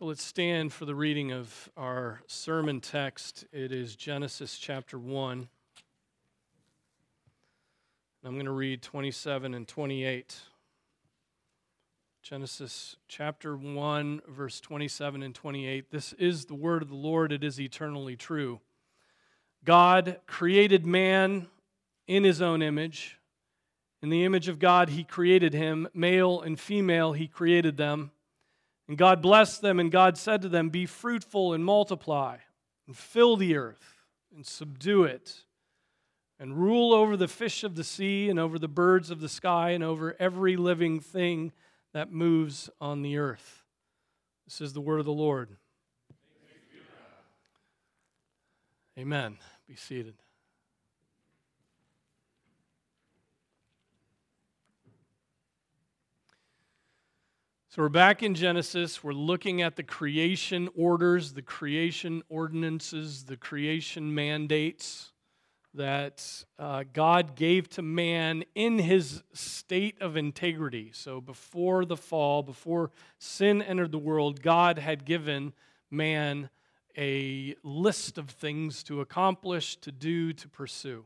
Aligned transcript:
So 0.00 0.06
let's 0.06 0.24
stand 0.24 0.72
for 0.72 0.86
the 0.86 0.94
reading 0.94 1.30
of 1.30 1.68
our 1.76 2.22
sermon 2.26 2.80
text. 2.80 3.44
It 3.52 3.70
is 3.70 3.94
Genesis 3.94 4.56
chapter 4.56 4.98
1. 4.98 5.46
I'm 8.24 8.32
going 8.32 8.46
to 8.46 8.50
read 8.50 8.80
27 8.80 9.52
and 9.52 9.68
28. 9.68 10.38
Genesis 12.22 12.96
chapter 13.08 13.54
1, 13.54 14.22
verse 14.26 14.58
27 14.60 15.22
and 15.22 15.34
28. 15.34 15.90
This 15.90 16.14
is 16.14 16.46
the 16.46 16.54
word 16.54 16.80
of 16.80 16.88
the 16.88 16.94
Lord, 16.94 17.30
it 17.30 17.44
is 17.44 17.60
eternally 17.60 18.16
true. 18.16 18.60
God 19.66 20.16
created 20.26 20.86
man 20.86 21.48
in 22.06 22.24
his 22.24 22.40
own 22.40 22.62
image. 22.62 23.18
In 24.00 24.08
the 24.08 24.24
image 24.24 24.48
of 24.48 24.58
God, 24.58 24.88
he 24.88 25.04
created 25.04 25.52
him. 25.52 25.88
Male 25.92 26.40
and 26.40 26.58
female, 26.58 27.12
he 27.12 27.28
created 27.28 27.76
them. 27.76 28.12
And 28.90 28.98
God 28.98 29.22
blessed 29.22 29.62
them, 29.62 29.78
and 29.78 29.88
God 29.88 30.18
said 30.18 30.42
to 30.42 30.48
them, 30.48 30.68
Be 30.68 30.84
fruitful 30.84 31.54
and 31.54 31.64
multiply, 31.64 32.38
and 32.88 32.96
fill 32.96 33.36
the 33.36 33.56
earth, 33.56 33.94
and 34.34 34.44
subdue 34.44 35.04
it, 35.04 35.44
and 36.40 36.58
rule 36.58 36.92
over 36.92 37.16
the 37.16 37.28
fish 37.28 37.62
of 37.62 37.76
the 37.76 37.84
sea, 37.84 38.28
and 38.28 38.36
over 38.40 38.58
the 38.58 38.66
birds 38.66 39.12
of 39.12 39.20
the 39.20 39.28
sky, 39.28 39.70
and 39.70 39.84
over 39.84 40.16
every 40.18 40.56
living 40.56 40.98
thing 40.98 41.52
that 41.92 42.10
moves 42.10 42.68
on 42.80 43.02
the 43.02 43.16
earth. 43.16 43.62
This 44.44 44.60
is 44.60 44.72
the 44.72 44.80
word 44.80 44.98
of 44.98 45.06
the 45.06 45.12
Lord. 45.12 45.56
Amen. 48.98 49.38
Be 49.68 49.76
seated. 49.76 50.16
So 57.72 57.82
we're 57.82 57.88
back 57.88 58.24
in 58.24 58.34
Genesis. 58.34 59.04
We're 59.04 59.12
looking 59.12 59.62
at 59.62 59.76
the 59.76 59.84
creation 59.84 60.68
orders, 60.74 61.34
the 61.34 61.42
creation 61.42 62.20
ordinances, 62.28 63.26
the 63.26 63.36
creation 63.36 64.12
mandates 64.12 65.12
that 65.74 66.44
uh, 66.58 66.82
God 66.92 67.36
gave 67.36 67.68
to 67.68 67.82
man 67.82 68.42
in 68.56 68.80
his 68.80 69.22
state 69.34 70.02
of 70.02 70.16
integrity. 70.16 70.90
So 70.92 71.20
before 71.20 71.84
the 71.84 71.96
fall, 71.96 72.42
before 72.42 72.90
sin 73.20 73.62
entered 73.62 73.92
the 73.92 73.98
world, 73.98 74.42
God 74.42 74.76
had 74.76 75.04
given 75.04 75.52
man 75.92 76.50
a 76.98 77.54
list 77.62 78.18
of 78.18 78.30
things 78.30 78.82
to 78.82 79.00
accomplish, 79.00 79.76
to 79.76 79.92
do, 79.92 80.32
to 80.32 80.48
pursue. 80.48 81.04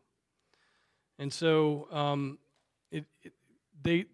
And 1.18 1.30
so 1.30 1.88
um, 1.92 2.38
it, 2.90 3.04
it, 3.22 3.34
they, 3.82 4.06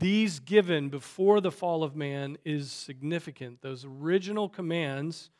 these 0.00 0.40
given 0.40 0.88
before 0.88 1.40
the 1.40 1.52
fall 1.52 1.84
of 1.84 1.94
man 1.94 2.38
is 2.44 2.72
significant. 2.72 3.60
Those 3.60 3.84
original 3.84 4.48
commands, 4.48 5.30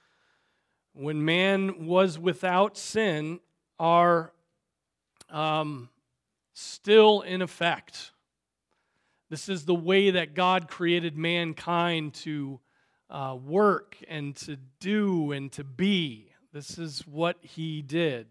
when 0.92 1.25
man 1.25 1.86
was 1.86 2.19
without 2.19 2.77
sin, 2.77 3.41
are 3.78 4.33
um, 5.30 5.89
still 6.52 7.22
in 7.22 7.41
effect. 7.41 8.12
This 9.30 9.48
is 9.48 9.64
the 9.64 9.75
way 9.75 10.11
that 10.11 10.34
God 10.34 10.69
created 10.69 11.17
mankind 11.17 12.14
to 12.14 12.61
uh, 13.08 13.36
work 13.42 13.97
and 14.08 14.36
to 14.36 14.58
do 14.78 15.33
and 15.33 15.50
to 15.52 15.64
be. 15.64 16.33
This 16.52 16.78
is 16.78 17.06
what 17.06 17.39
he 17.41 17.80
did. 17.80 18.27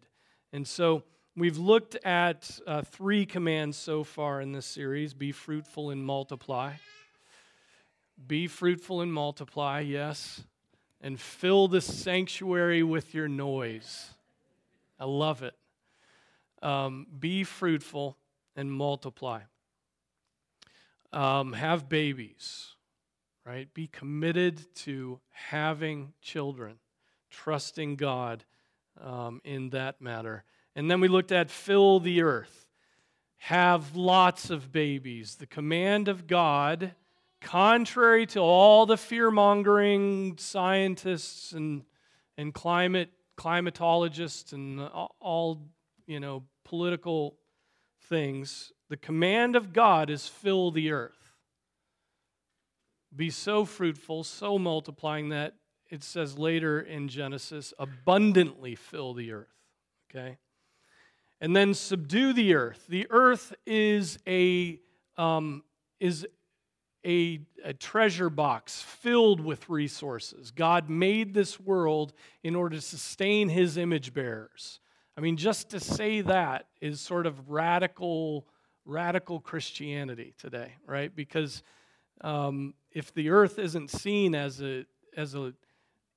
And 0.53 0.67
so, 0.67 1.03
We've 1.39 1.57
looked 1.57 1.95
at 2.03 2.59
uh, 2.67 2.81
three 2.81 3.25
commands 3.25 3.77
so 3.77 4.03
far 4.03 4.41
in 4.41 4.51
this 4.51 4.65
series 4.65 5.13
be 5.13 5.31
fruitful 5.31 5.89
and 5.89 6.03
multiply. 6.03 6.73
Be 8.27 8.47
fruitful 8.47 8.99
and 8.99 9.13
multiply, 9.13 9.79
yes. 9.79 10.43
And 10.99 11.17
fill 11.17 11.69
the 11.69 11.79
sanctuary 11.79 12.83
with 12.83 13.13
your 13.13 13.29
noise. 13.29 14.09
I 14.99 15.05
love 15.05 15.41
it. 15.41 15.53
Um, 16.61 17.07
be 17.17 17.45
fruitful 17.45 18.17
and 18.57 18.69
multiply. 18.69 19.43
Um, 21.13 21.53
have 21.53 21.87
babies, 21.87 22.75
right? 23.45 23.73
Be 23.73 23.87
committed 23.87 24.75
to 24.79 25.21
having 25.31 26.11
children, 26.21 26.79
trusting 27.29 27.95
God 27.95 28.43
um, 29.01 29.39
in 29.45 29.69
that 29.69 30.01
matter. 30.01 30.43
And 30.75 30.89
then 30.89 31.01
we 31.01 31.07
looked 31.07 31.31
at 31.31 31.49
fill 31.49 31.99
the 31.99 32.21
earth, 32.21 32.67
have 33.37 33.95
lots 33.95 34.49
of 34.49 34.71
babies. 34.71 35.35
The 35.35 35.47
command 35.47 36.07
of 36.07 36.27
God, 36.27 36.93
contrary 37.41 38.25
to 38.27 38.39
all 38.39 38.85
the 38.85 38.97
fear 38.97 39.31
mongering 39.31 40.37
scientists 40.37 41.51
and, 41.51 41.83
and 42.37 42.53
climate 42.53 43.09
climatologists 43.39 44.51
and 44.51 44.81
all 45.21 45.61
you 46.05 46.19
know 46.19 46.43
political 46.65 47.37
things 48.09 48.73
the 48.89 48.97
command 48.97 49.55
of 49.55 49.71
god 49.71 50.09
is 50.09 50.27
fill 50.27 50.71
the 50.71 50.91
earth 50.91 51.37
be 53.15 53.29
so 53.29 53.63
fruitful 53.63 54.25
so 54.25 54.59
multiplying 54.59 55.29
that 55.29 55.53
it 55.89 56.03
says 56.03 56.37
later 56.37 56.81
in 56.81 57.07
genesis 57.07 57.73
abundantly 57.79 58.75
fill 58.75 59.13
the 59.13 59.31
earth 59.31 59.55
okay 60.11 60.37
and 61.41 61.55
then 61.55 61.73
subdue 61.73 62.33
the 62.33 62.53
earth. 62.55 62.85
The 62.89 63.07
earth 63.09 63.53
is 63.65 64.19
a, 64.27 64.79
um, 65.17 65.63
is 65.99 66.27
a, 67.05 67.39
a 67.63 67.73
treasure 67.73 68.29
box 68.29 68.81
filled 68.81 69.39
with 69.39 69.69
resources. 69.69 70.51
God 70.51 70.89
made 70.89 71.33
this 71.33 71.59
world 71.59 72.13
in 72.43 72.55
order 72.55 72.75
to 72.75 72.81
sustain 72.81 73.49
his 73.49 73.77
image 73.77 74.13
bearers. 74.13 74.79
I 75.17 75.21
mean, 75.21 75.37
just 75.37 75.69
to 75.71 75.79
say 75.79 76.21
that 76.21 76.67
is 76.81 77.01
sort 77.01 77.25
of 77.25 77.49
radical, 77.49 78.47
radical 78.85 79.39
Christianity 79.39 80.33
today, 80.37 80.73
right? 80.85 81.13
Because 81.13 81.63
um, 82.21 82.73
if 82.91 83.13
the 83.13 83.29
earth 83.29 83.59
isn't 83.59 83.89
seen 83.89 84.35
as 84.35 84.61
a 84.61 84.85
as 85.15 85.35
a 85.35 85.53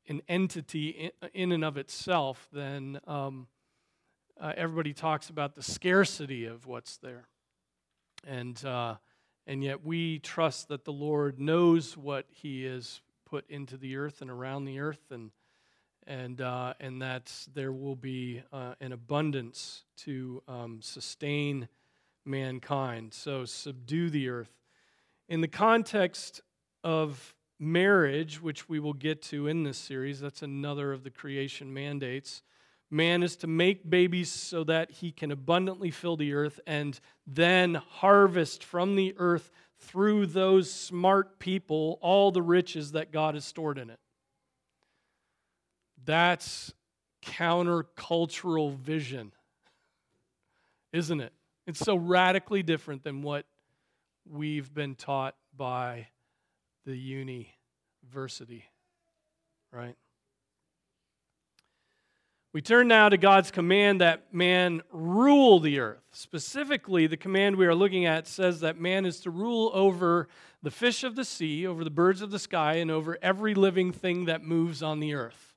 an 0.08 0.20
entity 0.28 0.88
in, 0.88 1.10
in 1.32 1.52
and 1.52 1.64
of 1.64 1.76
itself, 1.76 2.48
then 2.52 3.00
um, 3.06 3.46
uh, 4.42 4.52
everybody 4.56 4.92
talks 4.92 5.30
about 5.30 5.54
the 5.54 5.62
scarcity 5.62 6.46
of 6.46 6.66
what's 6.66 6.96
there. 6.96 7.28
And, 8.26 8.62
uh, 8.64 8.96
and 9.46 9.62
yet 9.62 9.84
we 9.84 10.18
trust 10.18 10.66
that 10.68 10.84
the 10.84 10.92
Lord 10.92 11.38
knows 11.38 11.96
what 11.96 12.26
He 12.28 12.64
has 12.64 13.00
put 13.24 13.48
into 13.48 13.76
the 13.76 13.96
earth 13.96 14.20
and 14.20 14.28
around 14.28 14.64
the 14.64 14.80
earth, 14.80 15.12
and, 15.12 15.30
and, 16.08 16.40
uh, 16.40 16.74
and 16.80 17.00
that 17.02 17.32
there 17.54 17.72
will 17.72 17.94
be 17.94 18.42
uh, 18.52 18.74
an 18.80 18.90
abundance 18.90 19.84
to 19.98 20.42
um, 20.48 20.80
sustain 20.82 21.68
mankind. 22.24 23.14
So 23.14 23.44
subdue 23.44 24.10
the 24.10 24.28
earth. 24.28 24.50
In 25.28 25.40
the 25.40 25.48
context 25.48 26.40
of 26.82 27.36
marriage, 27.60 28.42
which 28.42 28.68
we 28.68 28.80
will 28.80 28.92
get 28.92 29.22
to 29.22 29.46
in 29.46 29.62
this 29.62 29.78
series, 29.78 30.18
that's 30.18 30.42
another 30.42 30.92
of 30.92 31.04
the 31.04 31.10
creation 31.10 31.72
mandates. 31.72 32.42
Man 32.92 33.22
is 33.22 33.36
to 33.36 33.46
make 33.46 33.88
babies 33.88 34.30
so 34.30 34.64
that 34.64 34.90
he 34.90 35.12
can 35.12 35.30
abundantly 35.30 35.90
fill 35.90 36.18
the 36.18 36.34
earth 36.34 36.60
and 36.66 37.00
then 37.26 37.76
harvest 37.76 38.62
from 38.62 38.96
the 38.96 39.14
earth 39.16 39.50
through 39.78 40.26
those 40.26 40.70
smart 40.70 41.38
people 41.38 41.98
all 42.02 42.30
the 42.30 42.42
riches 42.42 42.92
that 42.92 43.10
God 43.10 43.34
has 43.34 43.46
stored 43.46 43.78
in 43.78 43.88
it. 43.88 43.98
That's 46.04 46.74
countercultural 47.24 48.76
vision, 48.76 49.32
isn't 50.92 51.20
it? 51.22 51.32
It's 51.66 51.80
so 51.80 51.96
radically 51.96 52.62
different 52.62 53.04
than 53.04 53.22
what 53.22 53.46
we've 54.30 54.72
been 54.74 54.96
taught 54.96 55.34
by 55.56 56.08
the 56.84 56.94
university, 56.94 58.66
right? 59.72 59.96
We 62.52 62.60
turn 62.60 62.86
now 62.86 63.08
to 63.08 63.16
God's 63.16 63.50
command 63.50 64.02
that 64.02 64.34
man 64.34 64.82
rule 64.92 65.58
the 65.58 65.80
earth. 65.80 66.02
Specifically, 66.12 67.06
the 67.06 67.16
command 67.16 67.56
we 67.56 67.64
are 67.64 67.74
looking 67.74 68.04
at 68.04 68.26
says 68.26 68.60
that 68.60 68.78
man 68.78 69.06
is 69.06 69.20
to 69.20 69.30
rule 69.30 69.70
over 69.72 70.28
the 70.62 70.70
fish 70.70 71.02
of 71.02 71.16
the 71.16 71.24
sea, 71.24 71.66
over 71.66 71.82
the 71.82 71.88
birds 71.88 72.20
of 72.20 72.30
the 72.30 72.38
sky, 72.38 72.74
and 72.74 72.90
over 72.90 73.16
every 73.22 73.54
living 73.54 73.90
thing 73.90 74.26
that 74.26 74.44
moves 74.44 74.82
on 74.82 75.00
the 75.00 75.14
earth. 75.14 75.54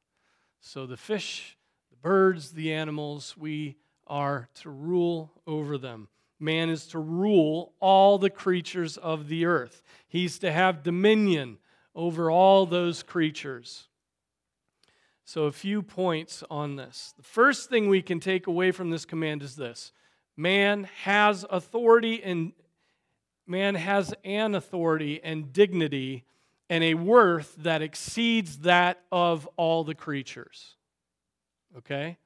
So, 0.62 0.86
the 0.86 0.96
fish, 0.96 1.58
the 1.90 1.98
birds, 1.98 2.52
the 2.52 2.72
animals, 2.72 3.36
we 3.38 3.76
are 4.08 4.48
to 4.62 4.70
rule 4.70 5.34
over 5.46 5.78
them. 5.78 6.08
Man 6.40 6.70
is 6.70 6.88
to 6.88 7.00
rule 7.00 7.74
all 7.82 8.18
the 8.18 8.30
creatures 8.30 8.96
of 8.96 9.28
the 9.28 9.46
earth, 9.46 9.84
he's 10.08 10.40
to 10.40 10.52
have 10.52 10.82
dominion 10.82 11.58
over 11.94 12.32
all 12.32 12.66
those 12.66 13.04
creatures. 13.04 13.90
So, 15.28 15.46
a 15.46 15.52
few 15.52 15.82
points 15.82 16.44
on 16.52 16.76
this. 16.76 17.16
The 17.18 17.24
first 17.24 17.68
thing 17.68 17.90
we 17.90 18.04
can 18.04 18.20
take 18.20 18.46
away 18.46 18.72
from 18.72 18.92
this 18.92 19.06
command 19.06 19.42
is 19.42 19.56
this 19.56 19.92
man 20.38 20.88
has 21.04 21.44
authority 21.50 22.24
and 22.24 22.54
man 23.48 23.74
has 23.74 24.14
an 24.24 24.54
authority 24.54 25.20
and 25.24 25.52
dignity 25.52 26.26
and 26.70 26.84
a 26.84 26.94
worth 26.94 27.56
that 27.58 27.82
exceeds 27.82 28.60
that 28.60 29.02
of 29.12 29.50
all 29.58 29.84
the 29.84 29.96
creatures. 29.96 30.76
Okay? 31.78 32.18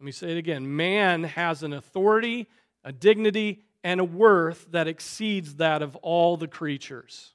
Let 0.00 0.04
me 0.04 0.12
say 0.12 0.32
it 0.32 0.38
again. 0.38 0.74
Man 0.74 1.24
has 1.24 1.62
an 1.62 1.74
authority, 1.74 2.48
a 2.82 2.92
dignity, 2.92 3.60
and 3.84 4.00
a 4.00 4.04
worth 4.04 4.66
that 4.70 4.88
exceeds 4.88 5.56
that 5.56 5.82
of 5.82 5.96
all 5.96 6.38
the 6.38 6.48
creatures. 6.48 7.34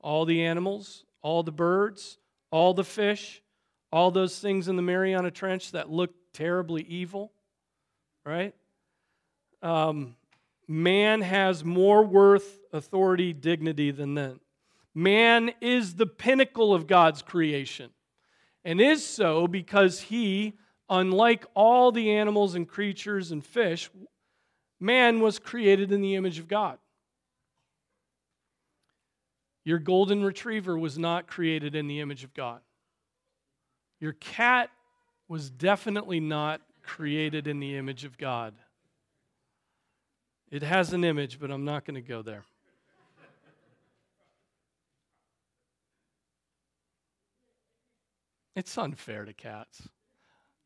All 0.00 0.26
the 0.26 0.42
animals, 0.42 1.04
all 1.22 1.42
the 1.42 1.52
birds, 1.52 2.18
all 2.50 2.74
the 2.74 2.84
fish, 2.84 3.42
all 3.92 4.10
those 4.10 4.38
things 4.38 4.68
in 4.68 4.76
the 4.76 4.82
Mariana 4.82 5.30
Trench 5.30 5.72
that 5.72 5.90
look 5.90 6.14
terribly 6.32 6.82
evil, 6.82 7.32
right? 8.24 8.54
Um, 9.62 10.16
man 10.68 11.22
has 11.22 11.64
more 11.64 12.04
worth, 12.04 12.60
authority, 12.72 13.32
dignity 13.32 13.90
than 13.90 14.14
them. 14.14 14.40
Man 14.94 15.52
is 15.60 15.94
the 15.94 16.06
pinnacle 16.06 16.74
of 16.74 16.86
God's 16.86 17.22
creation 17.22 17.90
and 18.64 18.80
is 18.80 19.04
so 19.04 19.46
because 19.46 20.00
he, 20.00 20.54
unlike 20.88 21.46
all 21.54 21.92
the 21.92 22.10
animals 22.12 22.54
and 22.54 22.68
creatures 22.68 23.32
and 23.32 23.44
fish, 23.44 23.90
man 24.78 25.20
was 25.20 25.38
created 25.38 25.92
in 25.92 26.00
the 26.02 26.14
image 26.14 26.38
of 26.38 26.48
God. 26.48 26.78
Your 29.64 29.78
golden 29.78 30.24
retriever 30.24 30.76
was 30.78 30.98
not 30.98 31.26
created 31.26 31.74
in 31.74 31.86
the 31.86 32.00
image 32.00 32.24
of 32.24 32.34
God. 32.34 32.60
Your 34.00 34.12
cat 34.14 34.70
was 35.28 35.50
definitely 35.50 36.18
not 36.18 36.60
created 36.82 37.46
in 37.46 37.60
the 37.60 37.76
image 37.76 38.04
of 38.04 38.18
God. 38.18 38.54
It 40.50 40.62
has 40.62 40.92
an 40.92 41.04
image, 41.04 41.38
but 41.38 41.50
I'm 41.50 41.64
not 41.64 41.84
going 41.84 41.94
to 41.94 42.00
go 42.00 42.22
there. 42.22 42.44
It's 48.56 48.76
unfair 48.76 49.24
to 49.24 49.32
cats. 49.32 49.88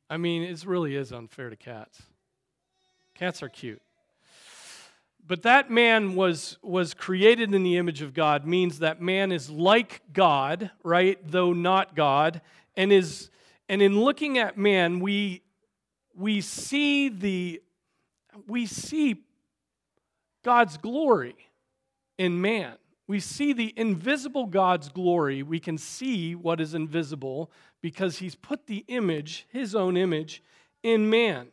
I 0.08 0.16
mean, 0.16 0.42
it 0.42 0.64
really 0.64 0.96
is 0.96 1.12
unfair 1.12 1.50
to 1.50 1.56
cats. 1.56 2.02
Cats 3.14 3.42
are 3.42 3.48
cute. 3.48 3.82
But 5.26 5.42
that 5.42 5.70
man 5.70 6.14
was, 6.14 6.58
was 6.62 6.92
created 6.92 7.54
in 7.54 7.62
the 7.62 7.76
image 7.76 8.02
of 8.02 8.12
God 8.12 8.46
means 8.46 8.80
that 8.80 9.00
man 9.00 9.32
is 9.32 9.48
like 9.48 10.02
God, 10.12 10.70
right? 10.82 11.18
Though 11.24 11.52
not 11.52 11.94
God. 11.94 12.40
And 12.76 12.92
is 12.92 13.30
and 13.68 13.80
in 13.80 14.00
looking 14.00 14.38
at 14.38 14.58
man, 14.58 15.00
we 15.00 15.42
we 16.14 16.40
see 16.40 17.08
the 17.08 17.62
we 18.46 18.66
see 18.66 19.24
God's 20.42 20.76
glory 20.76 21.36
in 22.18 22.40
man. 22.40 22.74
We 23.06 23.20
see 23.20 23.52
the 23.52 23.72
invisible 23.76 24.46
God's 24.46 24.88
glory. 24.88 25.42
We 25.42 25.60
can 25.60 25.76
see 25.76 26.34
what 26.34 26.60
is 26.60 26.74
invisible 26.74 27.50
because 27.82 28.18
he's 28.18 28.34
put 28.34 28.66
the 28.66 28.84
image, 28.88 29.46
his 29.50 29.74
own 29.74 29.96
image, 29.96 30.42
in 30.82 31.10
man. 31.10 31.48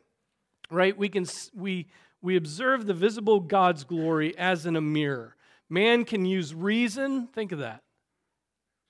Right? 0.70 0.98
We 0.98 1.10
can 1.10 1.26
we 1.54 1.88
we 2.22 2.36
observe 2.36 2.86
the 2.86 2.94
visible 2.94 3.40
God's 3.40 3.84
glory 3.84 4.38
as 4.38 4.66
in 4.66 4.76
a 4.76 4.82
mirror. 4.82 5.36
Man 5.70 6.06
can 6.06 6.26
use 6.26 6.54
reason, 6.54 7.28
think 7.28 7.52
of 7.52 7.60
that. 7.60 7.82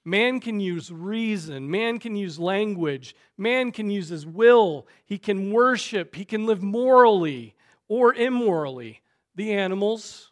Man 0.03 0.39
can 0.39 0.59
use 0.59 0.92
reason. 0.92 1.69
Man 1.69 2.00
can 2.00 2.15
use 2.15 2.39
language. 2.39 3.15
Man 3.38 3.71
can 3.71 3.92
use 3.92 4.09
his 4.09 4.25
will. 4.25 4.88
He 5.06 5.19
can 5.19 5.51
worship. 5.51 6.15
He 6.15 6.25
can 6.25 6.45
live 6.45 6.63
morally 6.63 7.56
or 7.88 8.13
immorally. 8.13 9.01
The 9.36 9.53
animals 9.53 10.31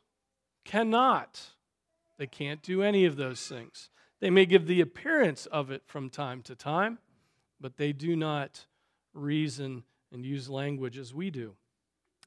cannot. 0.66 1.40
They 2.18 2.28
can't 2.28 2.64
do 2.64 2.82
any 2.82 3.06
of 3.06 3.16
those 3.16 3.48
things. 3.48 3.90
They 4.20 4.30
may 4.30 4.46
give 4.46 4.66
the 4.66 4.82
appearance 4.82 5.46
of 5.46 5.72
it 5.72 5.84
from 5.86 6.10
time 6.10 6.42
to 6.44 6.56
time, 6.56 6.98
but 7.62 7.78
they 7.78 7.94
do 7.94 8.16
not 8.16 8.66
reason 9.14 9.84
and 10.12 10.26
use 10.26 10.50
language 10.50 10.98
as 10.98 11.14
we 11.14 11.30
do. 11.30 11.56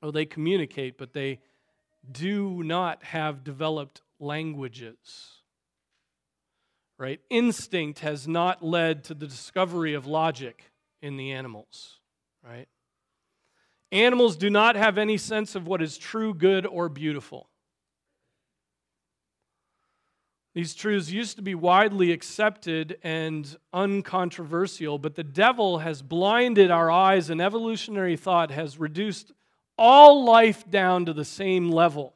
Oh, 0.00 0.10
they 0.10 0.24
communicate, 0.24 0.96
but 0.96 1.12
they 1.12 1.40
do 2.10 2.62
not 2.62 3.02
have 3.02 3.44
developed 3.44 4.00
languages 4.18 5.41
right? 7.02 7.20
Instinct 7.30 7.98
has 7.98 8.28
not 8.28 8.62
led 8.62 9.02
to 9.02 9.12
the 9.12 9.26
discovery 9.26 9.92
of 9.92 10.06
logic 10.06 10.70
in 11.02 11.16
the 11.16 11.32
animals, 11.32 11.98
right? 12.48 12.68
Animals 13.90 14.36
do 14.36 14.48
not 14.48 14.76
have 14.76 14.98
any 14.98 15.16
sense 15.16 15.56
of 15.56 15.66
what 15.66 15.82
is 15.82 15.98
true, 15.98 16.32
good, 16.32 16.64
or 16.64 16.88
beautiful. 16.88 17.48
These 20.54 20.76
truths 20.76 21.10
used 21.10 21.34
to 21.38 21.42
be 21.42 21.56
widely 21.56 22.12
accepted 22.12 22.98
and 23.02 23.56
uncontroversial, 23.72 24.96
but 25.00 25.16
the 25.16 25.24
devil 25.24 25.78
has 25.78 26.02
blinded 26.02 26.70
our 26.70 26.88
eyes, 26.88 27.30
and 27.30 27.42
evolutionary 27.42 28.16
thought 28.16 28.52
has 28.52 28.78
reduced 28.78 29.32
all 29.76 30.24
life 30.24 30.70
down 30.70 31.06
to 31.06 31.12
the 31.12 31.24
same 31.24 31.68
level, 31.68 32.14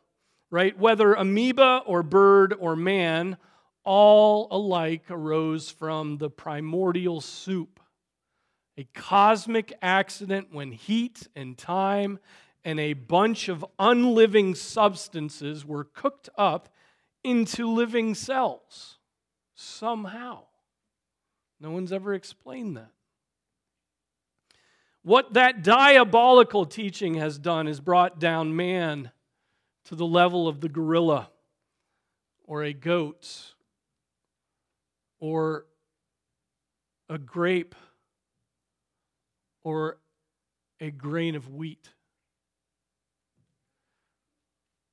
right? 0.49 0.79
Whether 0.79 1.15
amoeba 1.15 1.83
or 1.87 2.05
bird 2.05 2.55
or 2.57 2.77
man, 2.77 3.37
all 3.87 4.49
alike 4.51 5.05
arose 5.09 5.71
from 5.71 6.19
the 6.19 6.29
primordial 6.29 7.23
soup, 7.23 7.81
a 8.77 8.85
cosmic 8.93 9.73
accident 9.81 10.49
when 10.53 10.73
heat 10.73 11.29
and 11.35 11.57
time 11.57 12.19
and 12.65 12.81
a 12.81 12.93
bunch 12.93 13.49
of 13.49 13.65
unliving 13.79 14.55
substances 14.55 15.65
were 15.65 15.85
cooked 15.85 16.29
up 16.37 16.69
into 17.23 17.71
living 17.71 18.15
cells 18.15 18.99
somehow. 19.55 20.43
No 21.61 21.71
one's 21.71 21.93
ever 21.93 22.13
explained 22.13 22.77
that. 22.77 22.91
What 25.03 25.35
that 25.35 25.63
diabolical 25.63 26.67
teaching 26.67 27.15
has 27.15 27.39
done 27.39 27.69
is 27.69 27.79
brought 27.79 28.19
down 28.19 28.57
man 28.57 29.13
to 29.85 29.95
the 29.95 30.05
level 30.05 30.49
of 30.49 30.61
the 30.61 30.69
gorilla 30.69 31.31
or 32.45 32.65
a 32.65 32.73
goat 32.73 33.55
or 35.21 35.67
a 37.09 37.19
grape 37.19 37.75
or 39.65 39.99
a 40.81 40.91
grain 40.91 41.35
of 41.35 41.53
wheat. 41.53 41.91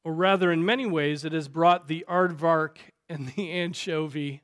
Or 0.04 0.14
rather, 0.14 0.52
in 0.52 0.66
many 0.66 0.86
ways, 0.86 1.24
it 1.24 1.32
has 1.32 1.48
brought 1.48 1.88
the 1.88 2.06
aardvark 2.10 2.78
and 3.10 3.30
the 3.36 3.52
anchovy, 3.52 4.42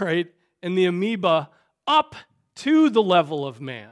right, 0.00 0.32
and 0.62 0.76
the 0.76 0.86
amoeba 0.86 1.50
up 1.86 2.14
to 2.56 2.88
the 2.88 3.02
level 3.02 3.46
of 3.46 3.60
man. 3.60 3.90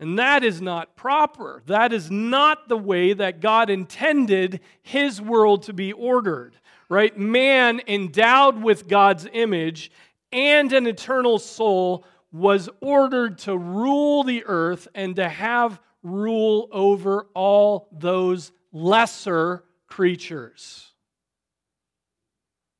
And 0.00 0.18
that 0.18 0.42
is 0.42 0.60
not 0.60 0.96
proper. 0.96 1.62
That 1.66 1.92
is 1.92 2.10
not 2.10 2.68
the 2.68 2.76
way 2.76 3.12
that 3.12 3.40
God 3.40 3.70
intended 3.70 4.60
his 4.82 5.20
world 5.20 5.62
to 5.64 5.72
be 5.72 5.92
ordered 5.92 6.56
right? 6.92 7.16
Man 7.16 7.80
endowed 7.88 8.62
with 8.62 8.86
God's 8.86 9.26
image 9.32 9.90
and 10.30 10.70
an 10.74 10.86
eternal 10.86 11.38
soul 11.38 12.04
was 12.30 12.68
ordered 12.82 13.38
to 13.38 13.56
rule 13.56 14.24
the 14.24 14.44
earth 14.44 14.88
and 14.94 15.16
to 15.16 15.26
have 15.26 15.80
rule 16.02 16.68
over 16.70 17.28
all 17.34 17.88
those 17.92 18.52
lesser 18.72 19.64
creatures. 19.86 20.90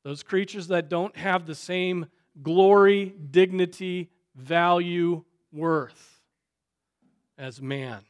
Those 0.03 0.21
creatures 0.21 0.67
that 0.67 0.89
don't 0.89 1.15
have 1.17 1.47
the 1.47 1.55
same 1.55 2.05
glory, 2.43 3.15
dignity, 3.31 4.11
value, 4.35 5.23
worth 5.51 6.21
as 7.39 7.59
man. 7.59 8.01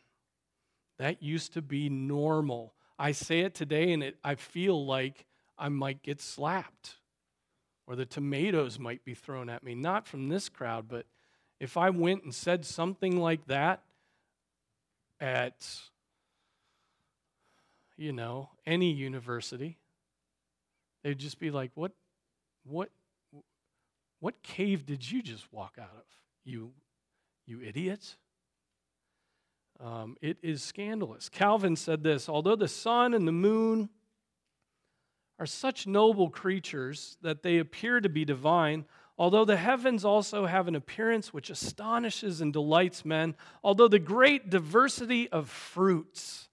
That 0.99 1.23
used 1.23 1.53
to 1.53 1.61
be 1.61 1.87
normal. 1.87 2.73
I 2.99 3.13
say 3.13 3.39
it 3.41 3.55
today 3.55 3.93
and 3.93 4.03
it, 4.03 4.17
I 4.21 4.35
feel 4.35 4.85
like 4.85 5.25
I 5.57 5.69
might 5.69 6.03
get 6.03 6.21
slapped 6.21 6.95
or 7.85 7.95
the 7.95 8.05
tomatoes 8.05 8.79
might 8.79 9.03
be 9.03 9.13
thrown 9.13 9.49
at 9.49 9.63
me. 9.63 9.75
Not 9.75 10.07
from 10.07 10.29
this 10.29 10.49
crowd, 10.49 10.87
but 10.87 11.05
if 11.59 11.77
I 11.77 11.89
went 11.89 12.23
and 12.23 12.33
said 12.33 12.65
something 12.65 13.19
like 13.19 13.45
that 13.47 13.83
at, 15.19 15.67
you 17.97 18.13
know, 18.13 18.49
any 18.65 18.91
university, 18.91 19.77
they'd 21.03 21.17
just 21.17 21.39
be 21.39 21.51
like, 21.51 21.71
what, 21.75 21.91
what, 22.63 22.89
what 24.19 24.41
cave 24.43 24.85
did 24.85 25.09
you 25.09 25.21
just 25.21 25.51
walk 25.51 25.77
out 25.79 25.95
of? 25.95 26.05
You, 26.45 26.71
you 27.45 27.61
idiots? 27.61 28.17
Um, 29.79 30.15
it 30.21 30.37
is 30.41 30.63
scandalous. 30.63 31.27
Calvin 31.27 31.75
said 31.75 32.03
this 32.03 32.29
although 32.29 32.55
the 32.55 32.67
sun 32.67 33.13
and 33.13 33.27
the 33.27 33.33
moon, 33.33 33.89
are 35.43 35.45
such 35.45 35.85
noble 35.85 36.29
creatures 36.29 37.17
that 37.21 37.43
they 37.43 37.57
appear 37.57 37.99
to 37.99 38.07
be 38.07 38.23
divine, 38.23 38.85
although 39.17 39.43
the 39.43 39.57
heavens 39.57 40.05
also 40.05 40.45
have 40.45 40.69
an 40.69 40.75
appearance 40.75 41.33
which 41.33 41.49
astonishes 41.49 42.39
and 42.39 42.53
delights 42.53 43.03
men, 43.03 43.35
although 43.61 43.89
the 43.89 43.99
great 43.99 44.49
diversity 44.49 45.27
of 45.31 45.49
fruits 45.49 46.47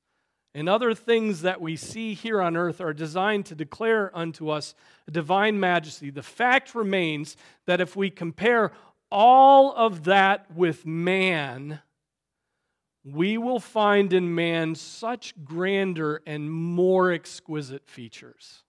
and 0.57 0.69
other 0.69 0.93
things 0.93 1.43
that 1.43 1.61
we 1.61 1.77
see 1.77 2.15
here 2.15 2.43
on 2.43 2.57
earth 2.57 2.81
are 2.81 2.93
designed 2.93 3.47
to 3.47 3.55
declare 3.55 4.11
unto 4.13 4.49
us 4.49 4.75
divine 5.09 5.61
majesty. 5.61 6.11
The 6.11 6.25
fact 6.25 6.75
remains 6.75 7.37
that 7.67 7.81
if 7.81 7.95
we 7.95 8.11
compare 8.11 8.73
all 9.09 9.73
of 9.73 10.03
that 10.03 10.53
with 10.53 10.85
man, 10.85 11.79
we 13.05 13.39
will 13.39 13.61
find 13.61 14.13
in 14.13 14.35
man 14.35 14.75
such 14.75 15.45
grander 15.45 16.23
and 16.27 16.51
more 16.51 17.13
exquisite 17.13 17.87
features. 17.87 18.65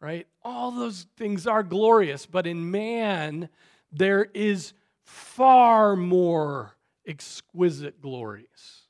Right? 0.00 0.26
All 0.42 0.70
those 0.70 1.06
things 1.16 1.46
are 1.46 1.62
glorious, 1.62 2.24
but 2.24 2.46
in 2.46 2.70
man, 2.70 3.48
there 3.90 4.28
is 4.34 4.72
far 5.04 5.96
more 5.96 6.76
exquisite 7.06 8.00
glories. 8.00 8.82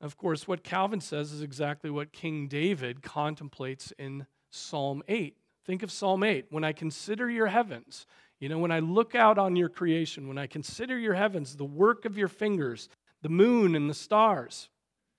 Of 0.00 0.16
course, 0.16 0.48
what 0.48 0.62
Calvin 0.62 1.00
says 1.00 1.32
is 1.32 1.42
exactly 1.42 1.90
what 1.90 2.12
King 2.12 2.48
David 2.48 3.02
contemplates 3.02 3.92
in 3.98 4.26
Psalm 4.50 5.02
8. 5.08 5.36
Think 5.66 5.82
of 5.82 5.92
Psalm 5.92 6.22
8. 6.22 6.46
When 6.50 6.64
I 6.64 6.72
consider 6.72 7.30
your 7.30 7.48
heavens, 7.48 8.06
you 8.38 8.48
know, 8.48 8.58
when 8.58 8.72
I 8.72 8.78
look 8.78 9.14
out 9.14 9.36
on 9.36 9.56
your 9.56 9.68
creation, 9.68 10.26
when 10.26 10.38
I 10.38 10.46
consider 10.46 10.98
your 10.98 11.14
heavens, 11.14 11.56
the 11.56 11.64
work 11.64 12.06
of 12.06 12.16
your 12.16 12.28
fingers, 12.28 12.88
the 13.20 13.28
moon 13.28 13.74
and 13.74 13.90
the 13.90 13.94
stars, 13.94 14.70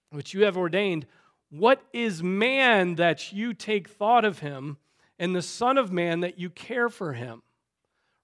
which 0.09 0.33
you 0.33 0.43
have 0.45 0.57
ordained, 0.57 1.05
what 1.51 1.83
is 1.93 2.23
man 2.23 2.95
that 2.95 3.31
you 3.31 3.53
take 3.53 3.89
thought 3.89 4.25
of 4.25 4.39
him, 4.39 4.77
and 5.19 5.35
the 5.35 5.41
Son 5.41 5.77
of 5.77 5.91
Man 5.91 6.21
that 6.21 6.39
you 6.39 6.49
care 6.49 6.89
for 6.89 7.13
him? 7.13 7.43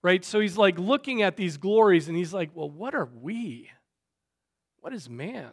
Right? 0.02 0.26
So 0.26 0.40
he's 0.40 0.58
like 0.58 0.80
looking 0.80 1.22
at 1.22 1.36
these 1.38 1.58
glories, 1.58 2.08
and 2.08 2.18
he's 2.18 2.34
like, 2.34 2.50
well, 2.56 2.70
what 2.70 2.96
are 2.96 3.10
we? 3.22 3.70
What 4.80 4.94
is 4.94 5.10
man? 5.10 5.52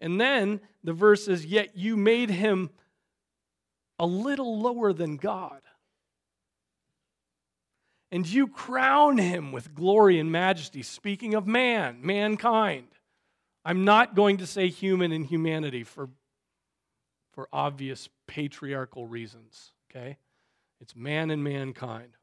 And 0.00 0.20
then 0.20 0.60
the 0.82 0.92
verse 0.92 1.28
is, 1.28 1.46
Yet 1.46 1.76
you 1.76 1.96
made 1.96 2.30
him 2.30 2.70
a 3.98 4.06
little 4.06 4.60
lower 4.60 4.92
than 4.92 5.16
God. 5.16 5.60
And 8.10 8.28
you 8.28 8.48
crown 8.48 9.18
him 9.18 9.52
with 9.52 9.74
glory 9.74 10.18
and 10.18 10.30
majesty. 10.30 10.82
Speaking 10.82 11.34
of 11.34 11.46
man, 11.46 11.98
mankind. 12.02 12.88
I'm 13.64 13.84
not 13.84 14.14
going 14.14 14.38
to 14.38 14.46
say 14.46 14.68
human 14.68 15.10
and 15.10 15.24
humanity 15.24 15.84
for, 15.84 16.10
for 17.34 17.48
obvious 17.52 18.08
patriarchal 18.26 19.06
reasons, 19.06 19.72
okay? 19.90 20.18
It's 20.80 20.94
man 20.94 21.30
and 21.30 21.42
mankind. 21.42 22.16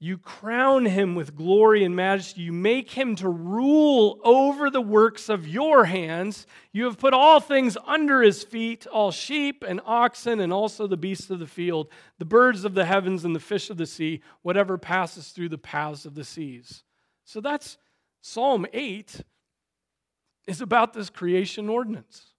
You 0.00 0.16
crown 0.16 0.86
him 0.86 1.16
with 1.16 1.34
glory 1.34 1.82
and 1.82 1.96
majesty. 1.96 2.42
You 2.42 2.52
make 2.52 2.92
him 2.92 3.16
to 3.16 3.28
rule 3.28 4.20
over 4.22 4.70
the 4.70 4.80
works 4.80 5.28
of 5.28 5.48
your 5.48 5.86
hands. 5.86 6.46
You 6.72 6.84
have 6.84 6.98
put 6.98 7.14
all 7.14 7.40
things 7.40 7.76
under 7.84 8.22
his 8.22 8.44
feet 8.44 8.86
all 8.86 9.10
sheep 9.10 9.64
and 9.66 9.80
oxen, 9.84 10.38
and 10.38 10.52
also 10.52 10.86
the 10.86 10.96
beasts 10.96 11.30
of 11.30 11.40
the 11.40 11.48
field, 11.48 11.88
the 12.18 12.24
birds 12.24 12.64
of 12.64 12.74
the 12.74 12.84
heavens, 12.84 13.24
and 13.24 13.34
the 13.34 13.40
fish 13.40 13.70
of 13.70 13.76
the 13.76 13.86
sea, 13.86 14.22
whatever 14.42 14.78
passes 14.78 15.30
through 15.30 15.48
the 15.48 15.58
paths 15.58 16.04
of 16.04 16.14
the 16.14 16.24
seas. 16.24 16.84
So 17.24 17.40
that's 17.40 17.76
Psalm 18.20 18.66
8 18.72 19.20
is 20.46 20.60
about 20.60 20.92
this 20.92 21.10
creation 21.10 21.68
ordinance, 21.68 22.34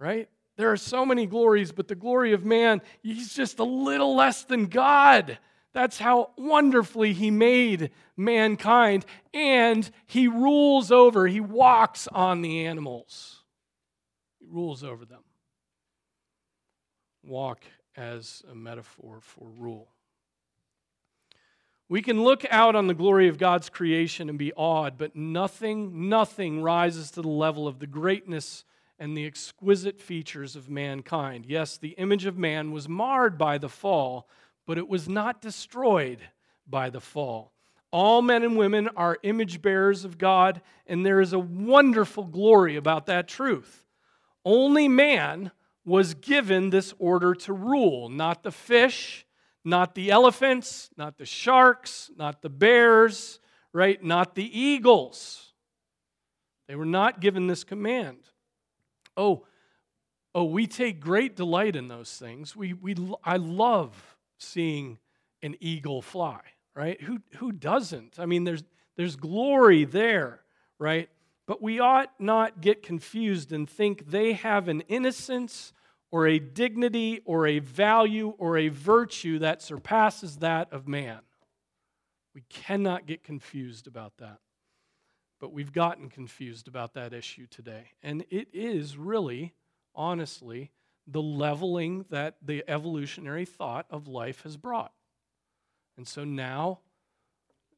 right? 0.00 0.28
There 0.56 0.70
are 0.70 0.76
so 0.76 1.06
many 1.06 1.26
glories, 1.26 1.72
but 1.72 1.88
the 1.88 1.94
glory 1.94 2.32
of 2.32 2.44
man, 2.44 2.82
he's 3.02 3.34
just 3.34 3.58
a 3.58 3.64
little 3.64 4.14
less 4.14 4.44
than 4.44 4.66
God. 4.66 5.38
That's 5.72 5.98
how 5.98 6.32
wonderfully 6.36 7.14
he 7.14 7.30
made 7.30 7.90
mankind. 8.16 9.06
And 9.32 9.90
he 10.06 10.28
rules 10.28 10.92
over, 10.92 11.26
he 11.26 11.40
walks 11.40 12.06
on 12.08 12.42
the 12.42 12.66
animals. 12.66 13.42
He 14.38 14.46
rules 14.50 14.84
over 14.84 15.04
them. 15.04 15.22
Walk 17.22 17.64
as 17.96 18.42
a 18.50 18.54
metaphor 18.54 19.20
for 19.20 19.48
rule. 19.48 19.88
We 21.88 22.02
can 22.02 22.22
look 22.22 22.44
out 22.50 22.74
on 22.74 22.86
the 22.86 22.94
glory 22.94 23.28
of 23.28 23.38
God's 23.38 23.68
creation 23.68 24.28
and 24.28 24.38
be 24.38 24.52
awed, 24.54 24.96
but 24.96 25.14
nothing, 25.14 26.08
nothing 26.08 26.62
rises 26.62 27.10
to 27.12 27.22
the 27.22 27.28
level 27.28 27.68
of 27.68 27.78
the 27.78 27.86
greatness 27.86 28.64
and 29.02 29.16
the 29.16 29.26
exquisite 29.26 30.00
features 30.00 30.56
of 30.56 30.70
mankind. 30.70 31.44
Yes, 31.46 31.76
the 31.76 31.90
image 31.90 32.24
of 32.24 32.38
man 32.38 32.70
was 32.70 32.88
marred 32.88 33.36
by 33.36 33.58
the 33.58 33.68
fall 33.68 34.28
but 34.66 34.78
it 34.78 34.88
was 34.88 35.08
not 35.08 35.40
destroyed 35.40 36.18
by 36.66 36.90
the 36.90 37.00
fall. 37.00 37.52
All 37.90 38.22
men 38.22 38.42
and 38.42 38.56
women 38.56 38.88
are 38.96 39.18
image 39.22 39.60
bearers 39.60 40.04
of 40.04 40.18
God, 40.18 40.62
and 40.86 41.04
there 41.04 41.20
is 41.20 41.32
a 41.32 41.38
wonderful 41.38 42.24
glory 42.24 42.76
about 42.76 43.06
that 43.06 43.28
truth. 43.28 43.84
Only 44.44 44.88
man 44.88 45.50
was 45.84 46.14
given 46.14 46.70
this 46.70 46.94
order 46.98 47.34
to 47.34 47.52
rule, 47.52 48.08
not 48.08 48.42
the 48.42 48.52
fish, 48.52 49.26
not 49.64 49.94
the 49.94 50.10
elephants, 50.10 50.90
not 50.96 51.18
the 51.18 51.26
sharks, 51.26 52.10
not 52.16 52.40
the 52.40 52.48
bears, 52.48 53.40
right? 53.72 54.02
Not 54.02 54.34
the 54.34 54.58
eagles. 54.58 55.52
They 56.66 56.76
were 56.76 56.86
not 56.86 57.20
given 57.20 57.46
this 57.46 57.64
command. 57.64 58.18
Oh, 59.16 59.44
oh, 60.34 60.44
we 60.44 60.66
take 60.66 61.00
great 61.00 61.36
delight 61.36 61.76
in 61.76 61.88
those 61.88 62.16
things. 62.16 62.56
We, 62.56 62.72
we, 62.72 62.96
I 63.24 63.36
love 63.36 64.16
seeing 64.38 64.98
an 65.42 65.56
eagle 65.60 66.02
fly, 66.02 66.40
right? 66.74 67.00
Who, 67.02 67.20
who 67.36 67.52
doesn't? 67.52 68.18
I 68.18 68.26
mean, 68.26 68.44
there's, 68.44 68.64
there's 68.96 69.16
glory 69.16 69.84
there, 69.84 70.40
right? 70.78 71.08
But 71.46 71.60
we 71.60 71.80
ought 71.80 72.12
not 72.18 72.60
get 72.60 72.82
confused 72.82 73.52
and 73.52 73.68
think 73.68 74.10
they 74.10 74.34
have 74.34 74.68
an 74.68 74.82
innocence 74.82 75.72
or 76.10 76.26
a 76.26 76.38
dignity 76.38 77.20
or 77.24 77.46
a 77.46 77.58
value 77.58 78.34
or 78.38 78.58
a 78.58 78.68
virtue 78.68 79.38
that 79.40 79.62
surpasses 79.62 80.36
that 80.36 80.72
of 80.72 80.86
man. 80.86 81.20
We 82.34 82.42
cannot 82.48 83.06
get 83.06 83.24
confused 83.24 83.86
about 83.86 84.12
that. 84.18 84.38
But 85.42 85.52
we've 85.52 85.72
gotten 85.72 86.08
confused 86.08 86.68
about 86.68 86.94
that 86.94 87.12
issue 87.12 87.48
today. 87.48 87.94
And 88.00 88.24
it 88.30 88.46
is 88.52 88.96
really, 88.96 89.54
honestly, 89.92 90.70
the 91.04 91.20
leveling 91.20 92.04
that 92.10 92.36
the 92.40 92.62
evolutionary 92.68 93.44
thought 93.44 93.86
of 93.90 94.06
life 94.06 94.44
has 94.44 94.56
brought. 94.56 94.92
And 95.96 96.06
so 96.06 96.22
now, 96.22 96.78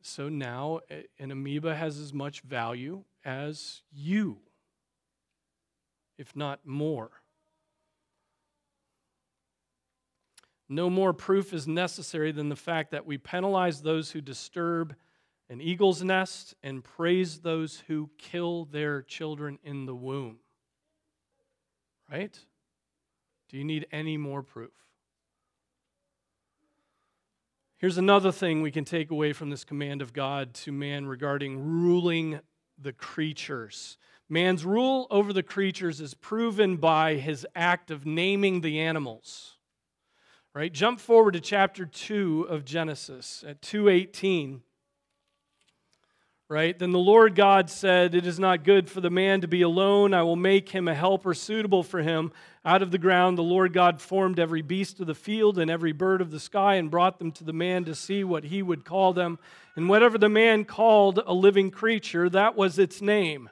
so 0.03 0.29
now 0.29 0.81
an 1.19 1.31
amoeba 1.31 1.75
has 1.75 1.99
as 1.99 2.13
much 2.13 2.43
value 2.43 3.05
as 3.25 3.81
you, 3.91 4.41
if 6.19 6.37
not 6.37 6.67
more. 6.67 7.13
No 10.69 10.91
more 10.91 11.15
proof 11.15 11.55
is 11.55 11.67
necessary 11.67 12.31
than 12.31 12.51
the 12.51 12.57
fact 12.57 12.91
that 12.91 13.07
we 13.07 13.17
penalize 13.17 13.81
those 13.81 14.11
who 14.11 14.21
disturb 14.21 14.95
an 15.49 15.61
eagle's 15.61 16.03
nest 16.03 16.55
and 16.63 16.83
praise 16.83 17.41
those 17.41 17.83
who 17.87 18.11
kill 18.19 18.65
their 18.65 19.03
children 19.03 19.59
in 19.63 19.87
the 19.87 19.95
womb. 19.95 20.39
Right? 22.11 22.39
Do 23.49 23.59
you 23.59 23.65
need 23.65 23.87
any 23.93 24.17
more 24.17 24.43
proof? 24.43 24.73
Here's 27.77 27.99
another 27.99 28.33
thing 28.33 28.63
we 28.63 28.71
can 28.71 28.85
take 28.85 29.11
away 29.11 29.33
from 29.33 29.51
this 29.51 29.65
command 29.65 30.01
of 30.01 30.13
God 30.13 30.55
to 30.55 30.73
man 30.73 31.07
regarding 31.07 31.59
ruling 31.59 32.41
the 32.81 32.93
creatures. 32.93 33.99
Man's 34.29 34.65
rule 34.65 35.07
over 35.11 35.33
the 35.33 35.43
creatures 35.43 36.01
is 36.01 36.15
proven 36.15 36.77
by 36.77 37.17
his 37.17 37.47
act 37.55 37.91
of 37.91 38.07
naming 38.07 38.63
the 38.63 38.81
animals. 38.81 39.57
Right? 40.55 40.73
Jump 40.73 41.01
forward 41.01 41.33
to 41.33 41.41
chapter 41.41 41.85
2 41.85 42.47
of 42.49 42.65
Genesis 42.65 43.45
at 43.47 43.61
218 43.61 44.63
right? 46.55 46.79
Then 46.79 46.93
the 46.93 47.01
Lord 47.01 47.35
God 47.35 47.69
said, 47.69 48.15
It 48.15 48.29
is 48.29 48.39
not 48.39 48.63
good 48.63 48.89
for 48.89 49.01
the 49.01 49.11
man 49.11 49.41
to 49.41 49.49
be 49.49 49.63
alone. 49.63 50.15
I 50.15 50.23
will 50.23 50.37
make 50.37 50.69
him 50.69 50.87
a 50.87 50.95
helper 50.95 51.35
suitable 51.35 51.83
for 51.83 52.01
him. 52.01 52.31
Out 52.65 52.81
of 52.81 52.93
the 52.93 52.99
ground, 52.99 53.37
the 53.37 53.43
Lord 53.43 53.73
God 53.73 54.01
formed 54.01 54.39
every 54.39 54.63
beast 54.63 55.01
of 55.01 55.09
the 55.09 55.17
field 55.17 55.59
and 55.59 55.69
every 55.69 55.91
bird 55.91 56.21
of 56.21 56.31
the 56.31 56.39
sky 56.39 56.77
and 56.77 56.93
brought 56.93 57.19
them 57.19 57.33
to 57.33 57.43
the 57.43 57.53
man 57.53 57.85
to 57.87 57.95
see 57.97 58.23
what 58.23 58.45
he 58.45 58.63
would 58.63 58.85
call 58.85 59.13
them. 59.13 59.41
And 59.75 59.89
whatever 59.89 60.17
the 60.17 60.29
man 60.29 60.65
called 60.65 61.21
a 61.27 61.35
living 61.35 61.73
creature, 61.73 62.31
that 62.31 62.55
was 62.55 62.79
its 62.79 63.03
name. 63.03 63.51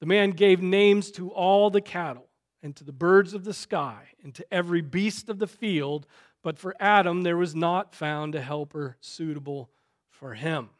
The 0.00 0.06
man 0.06 0.32
gave 0.32 0.60
names 0.60 1.12
to 1.12 1.30
all 1.30 1.70
the 1.70 1.80
cattle 1.80 2.26
and 2.60 2.74
to 2.74 2.82
the 2.82 2.90
birds 2.90 3.34
of 3.34 3.44
the 3.44 3.54
sky 3.54 4.08
and 4.24 4.34
to 4.34 4.44
every 4.52 4.80
beast 4.80 5.28
of 5.28 5.38
the 5.38 5.46
field. 5.46 6.08
But 6.42 6.58
for 6.58 6.74
Adam, 6.80 7.22
there 7.22 7.36
was 7.36 7.54
not 7.54 7.94
found 7.94 8.34
a 8.34 8.42
helper 8.42 8.96
suitable 9.00 9.70
for 10.10 10.34
him. 10.34 10.70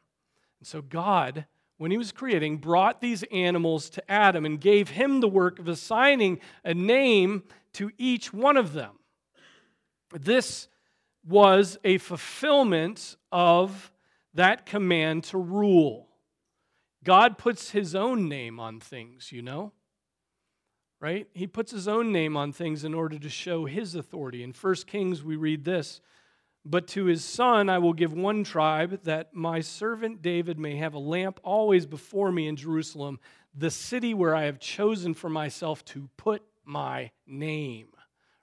And 0.62 0.66
so 0.68 0.80
God, 0.80 1.46
when 1.78 1.90
he 1.90 1.98
was 1.98 2.12
creating, 2.12 2.58
brought 2.58 3.00
these 3.00 3.24
animals 3.32 3.90
to 3.90 4.08
Adam 4.08 4.46
and 4.46 4.60
gave 4.60 4.90
him 4.90 5.20
the 5.20 5.26
work 5.26 5.58
of 5.58 5.66
assigning 5.66 6.38
a 6.64 6.72
name 6.72 7.42
to 7.72 7.90
each 7.98 8.32
one 8.32 8.56
of 8.56 8.72
them. 8.72 8.92
This 10.12 10.68
was 11.26 11.78
a 11.82 11.98
fulfillment 11.98 13.16
of 13.32 13.90
that 14.34 14.64
command 14.64 15.24
to 15.24 15.38
rule. 15.38 16.06
God 17.02 17.38
puts 17.38 17.70
his 17.70 17.96
own 17.96 18.28
name 18.28 18.60
on 18.60 18.78
things, 18.78 19.32
you 19.32 19.42
know. 19.42 19.72
right? 21.02 21.26
He 21.34 21.48
puts 21.48 21.72
his 21.72 21.88
own 21.88 22.12
name 22.12 22.36
on 22.36 22.52
things 22.52 22.84
in 22.84 22.94
order 22.94 23.18
to 23.18 23.28
show 23.28 23.66
his 23.66 23.96
authority. 23.96 24.44
In 24.44 24.52
1 24.52 24.74
Kings, 24.86 25.24
we 25.24 25.34
read 25.34 25.64
this 25.64 26.00
But 26.64 26.86
to 26.88 27.06
his 27.06 27.24
son 27.24 27.68
I 27.68 27.78
will 27.78 27.92
give 27.92 28.12
one 28.12 28.44
tribe, 28.44 29.02
that 29.04 29.34
my 29.34 29.60
servant 29.60 30.22
David 30.22 30.58
may 30.58 30.76
have 30.76 30.94
a 30.94 30.98
lamp 30.98 31.40
always 31.42 31.86
before 31.86 32.30
me 32.30 32.46
in 32.46 32.56
Jerusalem, 32.56 33.18
the 33.54 33.70
city 33.70 34.14
where 34.14 34.34
I 34.34 34.44
have 34.44 34.60
chosen 34.60 35.14
for 35.14 35.28
myself 35.28 35.84
to 35.86 36.08
put 36.16 36.42
my 36.64 37.10
name, 37.26 37.88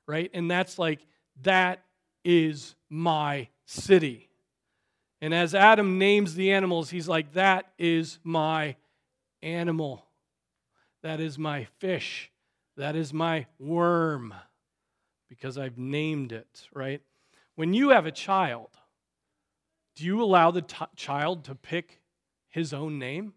right? 0.06 0.30
And 0.34 0.52
that's 0.52 0.78
like, 0.78 1.00
that 1.44 1.84
is 2.24 2.76
my 2.90 3.48
city. 3.66 4.30
And 5.22 5.34
as 5.34 5.56
Adam 5.56 5.98
names 5.98 6.36
the 6.36 6.52
animals, 6.52 6.90
he's 6.90 7.08
like, 7.08 7.34
that 7.34 7.72
is 7.78 8.20
my 8.24 8.76
animal. 9.42 10.06
That 11.02 11.20
is 11.20 11.38
my 11.38 11.66
fish. 11.80 12.32
That 12.78 12.96
is 12.96 13.14
my 13.14 13.46
worm 13.58 14.34
because 15.28 15.58
I've 15.58 15.78
named 15.78 16.32
it, 16.32 16.68
right? 16.74 17.02
When 17.60 17.74
you 17.74 17.90
have 17.90 18.06
a 18.06 18.12
child, 18.14 18.70
do 19.98 20.06
you 20.06 20.24
allow 20.24 20.50
the 20.50 20.62
t- 20.62 20.86
child 20.96 21.44
to 21.44 21.56
pick 21.56 22.00
his 22.48 22.74
own 22.74 22.98
name? 22.98 23.34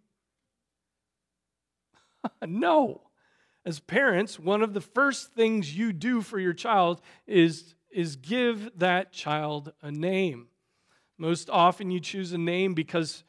no. 2.46 3.00
As 3.66 3.80
parents, 3.80 4.38
one 4.38 4.62
of 4.62 4.74
the 4.74 4.80
first 4.80 5.32
things 5.32 5.76
you 5.76 5.92
do 5.92 6.22
for 6.22 6.38
your 6.38 6.52
child 6.52 7.00
is, 7.26 7.74
is 7.90 8.14
give 8.14 8.70
that 8.78 9.10
child 9.10 9.72
a 9.82 9.90
name. 9.90 10.46
Most 11.18 11.50
often, 11.50 11.90
you 11.90 11.98
choose 11.98 12.32
a 12.32 12.38
name 12.38 12.74
because 12.74 13.24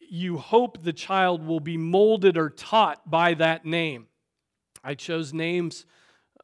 you 0.00 0.38
hope 0.38 0.82
the 0.82 0.94
child 0.94 1.46
will 1.46 1.60
be 1.60 1.76
molded 1.76 2.38
or 2.38 2.48
taught 2.48 3.10
by 3.10 3.34
that 3.34 3.66
name. 3.66 4.06
I 4.82 4.94
chose 4.94 5.34
names 5.34 5.84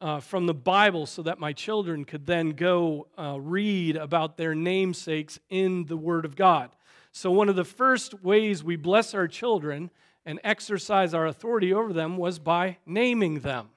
uh, 0.01 0.19
from 0.19 0.45
the 0.45 0.53
Bible 0.53 1.05
so 1.05 1.21
that 1.23 1.39
my 1.39 1.53
children 1.53 2.05
could 2.05 2.25
then 2.25 2.51
go 2.51 3.07
uh, 3.17 3.37
read 3.39 3.95
about 3.95 4.37
their 4.37 4.53
namesakes 4.53 5.39
in 5.49 5.85
the 5.85 5.97
Word 5.97 6.25
of 6.25 6.35
God. 6.35 6.71
So, 7.11 7.31
one 7.31 7.47
of 7.47 7.55
the 7.55 7.63
first 7.63 8.23
ways 8.23 8.63
we 8.63 8.75
bless 8.75 9.13
our 9.13 9.27
children 9.27 9.89
and 10.25 10.39
exercise 10.43 11.13
our 11.13 11.27
authority 11.27 11.73
over 11.73 11.93
them 11.93 12.17
was 12.17 12.39
by 12.39 12.77
naming 12.85 13.39
them. 13.39 13.69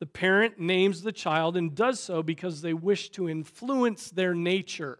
The 0.00 0.06
parent 0.06 0.60
names 0.60 1.02
the 1.02 1.12
child 1.12 1.56
and 1.56 1.74
does 1.74 1.98
so 1.98 2.22
because 2.22 2.62
they 2.62 2.74
wish 2.74 3.10
to 3.10 3.28
influence 3.28 4.10
their 4.10 4.32
nature, 4.32 4.98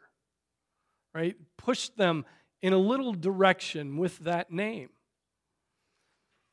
right? 1.15 1.37
Push 1.57 1.91
them 1.91 2.25
in 2.63 2.73
a 2.73 2.79
little 2.79 3.13
direction 3.13 3.97
with 3.97 4.19
that 4.21 4.51
name. 4.51 4.89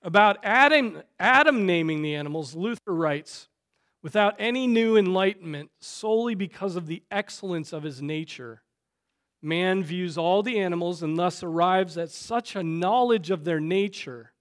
About 0.03 0.37
Adam, 0.43 1.01
Adam 1.19 1.65
naming 1.65 2.03
the 2.03 2.13
animals, 2.13 2.53
Luther 2.53 2.93
writes, 2.93 3.47
without 4.05 4.35
any 4.37 4.67
new 4.67 4.95
enlightenment, 4.95 5.71
solely 5.79 6.35
because 6.35 6.75
of 6.75 6.85
the 6.85 7.01
excellence 7.09 7.73
of 7.73 7.81
his 7.81 8.03
nature, 8.03 8.61
man 9.41 9.83
views 9.83 10.15
all 10.15 10.43
the 10.43 10.59
animals 10.59 11.01
and 11.01 11.17
thus 11.17 11.41
arrives 11.41 11.97
at 11.97 12.11
such 12.11 12.55
a 12.55 12.61
knowledge 12.61 13.31
of 13.31 13.43
their 13.43 13.59
nature 13.59 14.31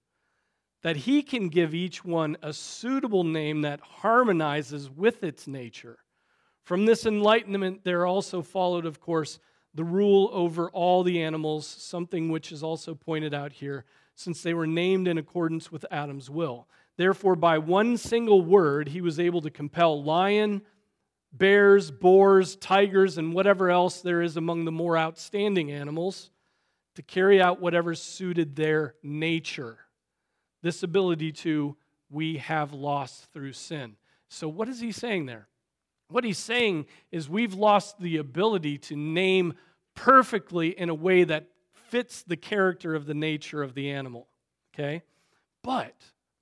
that 0.83 0.97
he 0.97 1.23
can 1.23 1.49
give 1.49 1.75
each 1.75 2.05
one 2.05 2.37
a 2.43 2.53
suitable 2.53 3.25
name 3.25 3.63
that 3.63 3.81
harmonizes 3.81 4.91
with 4.91 5.25
its 5.25 5.47
nature. 5.47 5.97
From 6.63 6.85
this 6.85 7.07
enlightenment, 7.07 7.85
there 7.85 8.05
also 8.05 8.43
followed, 8.43 8.85
of 8.85 9.01
course, 9.01 9.39
the 9.73 9.83
rule 9.83 10.29
over 10.35 10.69
all 10.73 11.03
the 11.03 11.23
animals, 11.23 11.67
something 11.67 12.29
which 12.29 12.53
is 12.53 12.63
also 12.63 12.95
pointed 12.95 13.33
out 13.33 13.55
here 13.55 13.87
since 14.15 14.43
they 14.43 14.53
were 14.53 14.67
named 14.67 15.09
in 15.09 15.17
accordance 15.17 15.73
with 15.73 15.87
Adam's 15.91 16.29
will. 16.29 16.69
Therefore, 16.97 17.37
by 17.37 17.59
one 17.59 17.97
single 17.97 18.43
word, 18.43 18.89
he 18.89 19.01
was 19.01 19.19
able 19.19 19.41
to 19.43 19.51
compel 19.51 20.03
lion, 20.03 20.63
bears, 21.33 21.91
boars, 21.91 22.57
tigers, 22.57 23.19
and 23.19 23.35
whatever 23.35 23.71
else 23.71 24.01
there 24.01 24.23
is 24.23 24.37
among 24.37 24.65
the 24.65 24.73
more 24.73 24.97
outstanding 24.97 25.73
animals 25.73 26.31
to 26.95 27.03
carry 27.03 27.41
out 27.43 27.61
whatever 27.61 27.95
suited 27.95 28.55
their 28.55 28.95
nature. 29.03 29.79
This 30.63 30.83
ability 30.83 31.33
to, 31.33 31.77
we 32.09 32.37
have 32.39 32.73
lost 32.73 33.33
through 33.33 33.53
sin. 33.55 33.97
So, 34.29 34.49
what 34.49 34.69
is 34.69 34.81
he 34.81 34.93
saying 34.93 35.27
there? 35.27 35.49
What 36.09 36.25
he's 36.25 36.39
saying 36.39 36.87
is 37.11 37.29
we've 37.29 37.55
lost 37.55 37.99
the 37.99 38.19
ability 38.19 38.79
to 38.79 38.97
name 38.97 39.55
perfectly 39.95 40.69
in 40.69 40.89
a 40.89 40.95
way 40.95 41.25
that 41.25 41.49
fits 41.73 42.23
the 42.23 42.37
character 42.37 42.95
of 42.95 43.07
the 43.07 43.15
nature 43.15 43.63
of 43.63 43.75
the 43.75 43.91
animal. 43.91 44.29
Okay? 44.75 45.03
But 45.63 45.95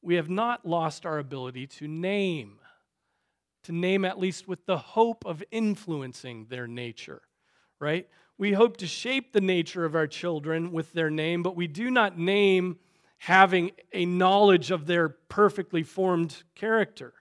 we 0.02 0.16
have 0.16 0.28
not 0.28 0.66
lost 0.66 1.06
our 1.06 1.18
ability 1.18 1.66
to 1.66 1.86
name, 1.88 2.58
to 3.64 3.72
name 3.72 4.04
at 4.04 4.18
least 4.18 4.48
with 4.48 4.66
the 4.66 4.78
hope 4.78 5.24
of 5.24 5.42
influencing 5.50 6.46
their 6.50 6.66
nature, 6.66 7.22
right? 7.80 8.08
We 8.36 8.52
hope 8.52 8.78
to 8.78 8.86
shape 8.86 9.32
the 9.32 9.40
nature 9.40 9.84
of 9.84 9.94
our 9.94 10.08
children 10.08 10.72
with 10.72 10.92
their 10.92 11.10
name, 11.10 11.42
but 11.42 11.54
we 11.54 11.68
do 11.68 11.90
not 11.90 12.18
name 12.18 12.78
having 13.18 13.70
a 13.92 14.04
knowledge 14.04 14.72
of 14.72 14.86
their 14.86 15.08
perfectly 15.08 15.84
formed 15.84 16.42
character. 16.56 17.14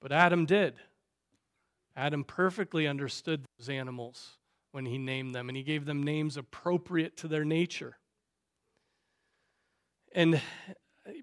But 0.00 0.12
Adam 0.12 0.46
did. 0.46 0.74
Adam 1.96 2.22
perfectly 2.22 2.86
understood 2.86 3.44
those 3.58 3.68
animals 3.68 4.36
when 4.70 4.86
he 4.86 4.98
named 4.98 5.34
them, 5.34 5.48
and 5.48 5.56
he 5.56 5.64
gave 5.64 5.84
them 5.84 6.04
names 6.04 6.36
appropriate 6.36 7.16
to 7.16 7.26
their 7.26 7.44
nature. 7.44 7.98
And 10.14 10.40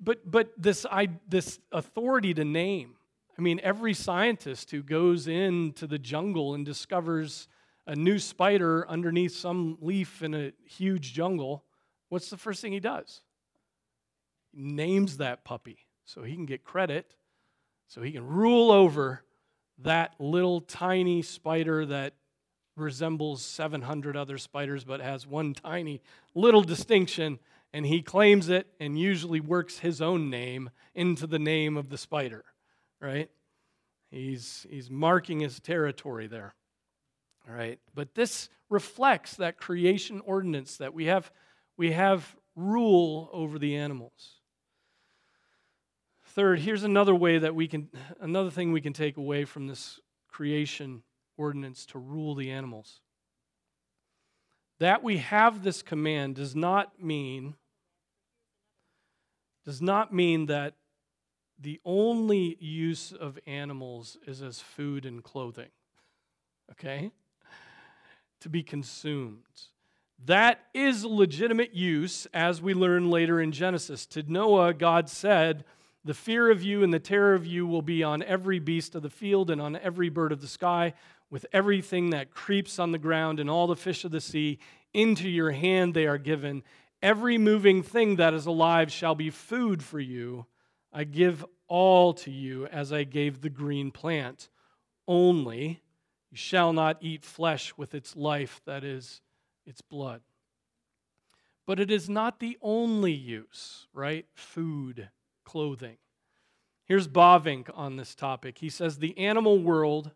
but 0.02 0.30
but 0.30 0.52
this 0.58 0.86
I 0.90 1.10
this 1.28 1.60
authority 1.72 2.34
to 2.34 2.46
name. 2.46 2.96
I 3.38 3.42
mean, 3.42 3.60
every 3.64 3.94
scientist 3.94 4.72
who 4.72 4.82
goes 4.82 5.28
into 5.28 5.88
the 5.88 6.00
jungle 6.00 6.54
and 6.54 6.66
discovers 6.66 7.48
a 7.86 7.96
new 7.96 8.18
spider 8.18 8.88
underneath 8.90 9.36
some 9.36 9.78
leaf 9.82 10.24
in 10.24 10.34
a 10.34 10.54
huge 10.66 11.14
jungle, 11.14 11.66
what's 12.10 12.30
the 12.30 12.38
first 12.38 12.62
thing 12.62 12.72
he 12.72 12.80
does? 12.80 13.22
He 14.54 14.64
names 14.64 15.18
that 15.18 15.44
puppy 15.44 15.80
so 16.06 16.24
he 16.24 16.34
can 16.34 16.46
get 16.46 16.64
credit, 16.64 17.16
so 17.88 18.02
he 18.02 18.12
can 18.12 18.26
rule 18.26 18.72
over 18.72 19.24
that 19.80 20.16
little 20.20 20.62
tiny 20.62 21.22
spider 21.22 21.86
that 21.86 22.14
resembles 22.78 23.44
700 23.44 24.18
other 24.18 24.38
spiders 24.38 24.84
but 24.84 25.02
has 25.02 25.28
one 25.28 25.54
tiny 25.54 26.02
little 26.34 26.62
distinction, 26.62 27.40
and 27.76 27.86
he 27.86 28.02
claims 28.02 28.48
it 28.48 28.68
and 28.80 28.98
usually 28.98 29.42
works 29.42 29.80
his 29.80 30.02
own 30.02 30.30
name 30.30 30.70
into 30.94 31.28
the 31.28 31.38
name 31.38 31.76
of 31.76 31.90
the 31.90 31.98
spider, 31.98 32.46
right? 33.02 33.30
He's, 34.10 34.66
he's 34.70 34.90
marking 34.90 35.42
his 35.42 35.60
territory 35.60 36.28
there. 36.28 36.56
All 37.46 37.54
right. 37.54 37.78
But 37.94 38.16
this 38.16 38.48
reflects 38.70 39.36
that 39.36 39.58
creation 39.58 40.22
ordinance 40.24 40.78
that 40.78 40.94
we 40.94 41.08
have, 41.08 41.30
we 41.76 41.92
have 41.92 42.38
rule 42.56 43.30
over 43.34 43.60
the 43.60 43.76
animals. 43.76 44.36
Third, 46.28 46.62
here's 46.62 46.86
another 46.86 47.14
way 47.14 47.40
that 47.40 47.56
we 47.56 47.68
can, 47.68 47.90
another 48.22 48.52
thing 48.52 48.72
we 48.72 48.80
can 48.80 48.94
take 48.94 49.18
away 49.18 49.44
from 49.44 49.68
this 49.68 50.00
creation 50.30 51.04
ordinance 51.36 51.86
to 51.88 52.00
rule 52.00 52.36
the 52.36 52.52
animals. 52.52 53.02
That 54.80 55.04
we 55.04 55.18
have 55.18 55.62
this 55.62 55.82
command 55.82 56.36
does 56.36 56.56
not 56.56 57.04
mean 57.04 57.56
does 59.66 59.82
not 59.82 60.14
mean 60.14 60.46
that 60.46 60.76
the 61.60 61.80
only 61.84 62.58
use 62.60 63.12
of 63.12 63.40
animals 63.48 64.18
is 64.28 64.42
as 64.42 64.60
food 64.60 65.06
and 65.06 65.24
clothing. 65.24 65.70
Okay? 66.72 67.12
To 68.42 68.50
be 68.50 68.62
consumed. 68.62 69.44
That 70.26 70.60
is 70.74 71.04
legitimate 71.04 71.74
use, 71.74 72.26
as 72.34 72.62
we 72.62 72.74
learn 72.74 73.10
later 73.10 73.42
in 73.42 73.52
Genesis. 73.52 74.06
To 74.08 74.24
Noah, 74.32 74.74
God 74.74 75.10
said, 75.10 75.66
The 76.04 76.14
fear 76.14 76.50
of 76.50 76.64
you 76.64 76.84
and 76.84 76.94
the 76.94 77.00
terror 77.00 77.34
of 77.34 77.46
you 77.46 77.68
will 77.68 77.82
be 77.82 78.04
on 78.04 78.24
every 78.24 78.60
beast 78.60 78.96
of 78.96 79.02
the 79.02 79.10
field 79.10 79.50
and 79.50 79.62
on 79.62 79.76
every 79.76 80.10
bird 80.10 80.32
of 80.32 80.42
the 80.42 80.48
sky, 80.48 80.94
with 81.30 81.46
everything 81.52 82.12
that 82.12 82.32
creeps 82.32 82.80
on 82.80 82.92
the 82.92 82.98
ground 82.98 83.40
and 83.40 83.50
all 83.50 83.68
the 83.68 83.76
fish 83.76 84.06
of 84.06 84.12
the 84.12 84.22
sea. 84.22 84.60
Into 84.94 85.30
your 85.30 85.52
hand 85.52 85.94
they 85.94 86.06
are 86.06 86.18
given. 86.18 86.64
Every 87.06 87.38
moving 87.38 87.84
thing 87.84 88.16
that 88.16 88.34
is 88.34 88.48
alive 88.48 88.92
shall 88.92 89.14
be 89.14 89.30
food 89.30 89.84
for 89.84 90.00
you. 90.00 90.48
I 90.92 91.04
give 91.04 91.46
all 91.68 92.16
to 92.16 92.32
you 92.32 92.66
as 92.66 92.92
I 92.92 93.04
gave 93.04 93.42
the 93.42 93.50
green 93.52 93.92
plant. 93.92 94.50
Only 95.08 95.84
you 96.32 96.38
shall 96.38 96.74
not 96.74 96.98
eat 97.02 97.24
flesh 97.24 97.78
with 97.78 97.94
its 97.94 98.16
life, 98.16 98.60
that 98.66 98.84
is, 98.84 99.22
its 99.68 99.82
blood. 99.82 100.22
But 101.68 101.80
it 101.80 101.92
is 101.92 102.10
not 102.10 102.40
the 102.40 102.58
only 102.60 103.14
use, 103.14 103.86
right? 103.94 104.26
Food, 104.34 105.10
clothing. 105.44 105.98
Here's 106.86 107.08
Bavinck 107.08 107.70
on 107.76 107.98
this 107.98 108.16
topic. 108.16 108.58
He 108.58 108.70
says 108.70 108.98
the 108.98 109.16
animal 109.20 109.60
world 109.60 110.10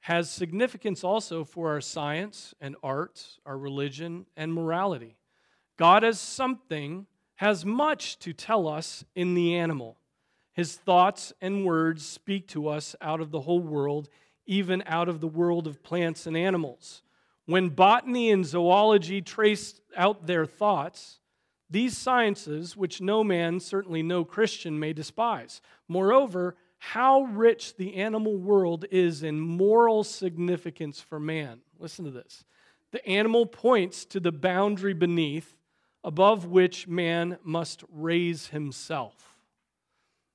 has 0.00 0.30
significance 0.30 1.04
also 1.04 1.42
for 1.42 1.70
our 1.70 1.80
science 1.80 2.52
and 2.60 2.76
art, 2.82 3.38
our 3.46 3.56
religion 3.56 4.26
and 4.36 4.52
morality. 4.52 5.16
God 5.82 6.04
as 6.04 6.20
something 6.20 7.06
has 7.34 7.66
much 7.66 8.16
to 8.20 8.32
tell 8.32 8.68
us 8.68 9.04
in 9.16 9.34
the 9.34 9.56
animal. 9.56 9.96
His 10.52 10.76
thoughts 10.76 11.32
and 11.40 11.66
words 11.66 12.06
speak 12.06 12.46
to 12.50 12.68
us 12.68 12.94
out 13.00 13.20
of 13.20 13.32
the 13.32 13.40
whole 13.40 13.58
world, 13.58 14.08
even 14.46 14.84
out 14.86 15.08
of 15.08 15.20
the 15.20 15.26
world 15.26 15.66
of 15.66 15.82
plants 15.82 16.24
and 16.24 16.36
animals. 16.36 17.02
When 17.46 17.68
botany 17.68 18.30
and 18.30 18.46
zoology 18.46 19.22
trace 19.22 19.80
out 19.96 20.28
their 20.28 20.46
thoughts, 20.46 21.18
these 21.68 21.98
sciences, 21.98 22.76
which 22.76 23.00
no 23.00 23.24
man, 23.24 23.58
certainly 23.58 24.04
no 24.04 24.24
Christian, 24.24 24.78
may 24.78 24.92
despise. 24.92 25.60
Moreover, 25.88 26.54
how 26.78 27.22
rich 27.22 27.74
the 27.74 27.96
animal 27.96 28.36
world 28.36 28.84
is 28.92 29.24
in 29.24 29.40
moral 29.40 30.04
significance 30.04 31.00
for 31.00 31.18
man. 31.18 31.58
Listen 31.80 32.04
to 32.04 32.12
this. 32.12 32.44
The 32.92 33.04
animal 33.04 33.46
points 33.46 34.04
to 34.04 34.20
the 34.20 34.30
boundary 34.30 34.94
beneath, 34.94 35.56
above 36.04 36.46
which 36.46 36.88
man 36.88 37.38
must 37.42 37.84
raise 37.90 38.48
himself, 38.48 39.38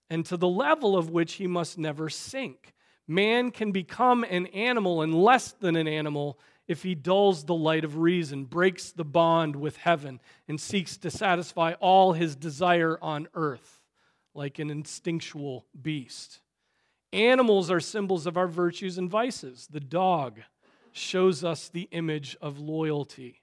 and 0.10 0.25
to 0.25 0.38
the 0.38 0.47
level 0.47 0.97
of 0.97 1.10
which 1.10 1.34
he 1.34 1.47
must 1.47 1.77
never 1.77 2.10
sink. 2.10 2.73
Man 3.08 3.51
can 3.51 3.71
become 3.71 4.23
an 4.23 4.47
animal 4.47 5.01
and 5.01 5.13
less 5.13 5.51
than 5.51 5.75
an 5.75 5.88
animal 5.88 6.39
if 6.67 6.84
he 6.84 6.95
dulls 6.95 7.45
the 7.45 7.56
light 7.56 7.86
of 7.86 7.97
reason, 7.97 8.43
breaks 8.43 8.91
the 8.91 9.06
bond 9.06 9.56
with 9.56 9.77
heaven, 9.77 10.19
and 10.47 10.60
seeks 10.60 10.97
to 10.97 11.10
satisfy 11.10 11.73
all 11.80 12.13
his 12.13 12.36
desire 12.36 12.97
on 13.01 13.27
earth 13.34 13.82
like 14.34 14.60
an 14.60 14.69
instinctual 14.69 15.65
beast. 15.82 16.41
Animals 17.13 17.71
are 17.71 17.80
symbols 17.80 18.27
of 18.27 18.38
our 18.38 18.47
virtues 18.47 18.97
and 18.97 19.10
vices. 19.10 19.67
The 19.71 19.80
dog 19.80 20.41
shows 20.91 21.43
us 21.43 21.69
the 21.69 21.88
image 21.91 22.36
of 22.41 22.60
loyalty, 22.60 23.41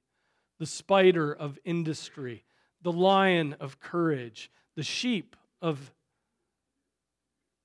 the 0.58 0.66
spider 0.66 1.32
of 1.32 1.58
industry, 1.64 2.44
the 2.82 2.92
lion 2.92 3.56
of 3.60 3.80
courage, 3.80 4.50
the 4.76 4.82
sheep 4.82 5.36
of, 5.60 5.92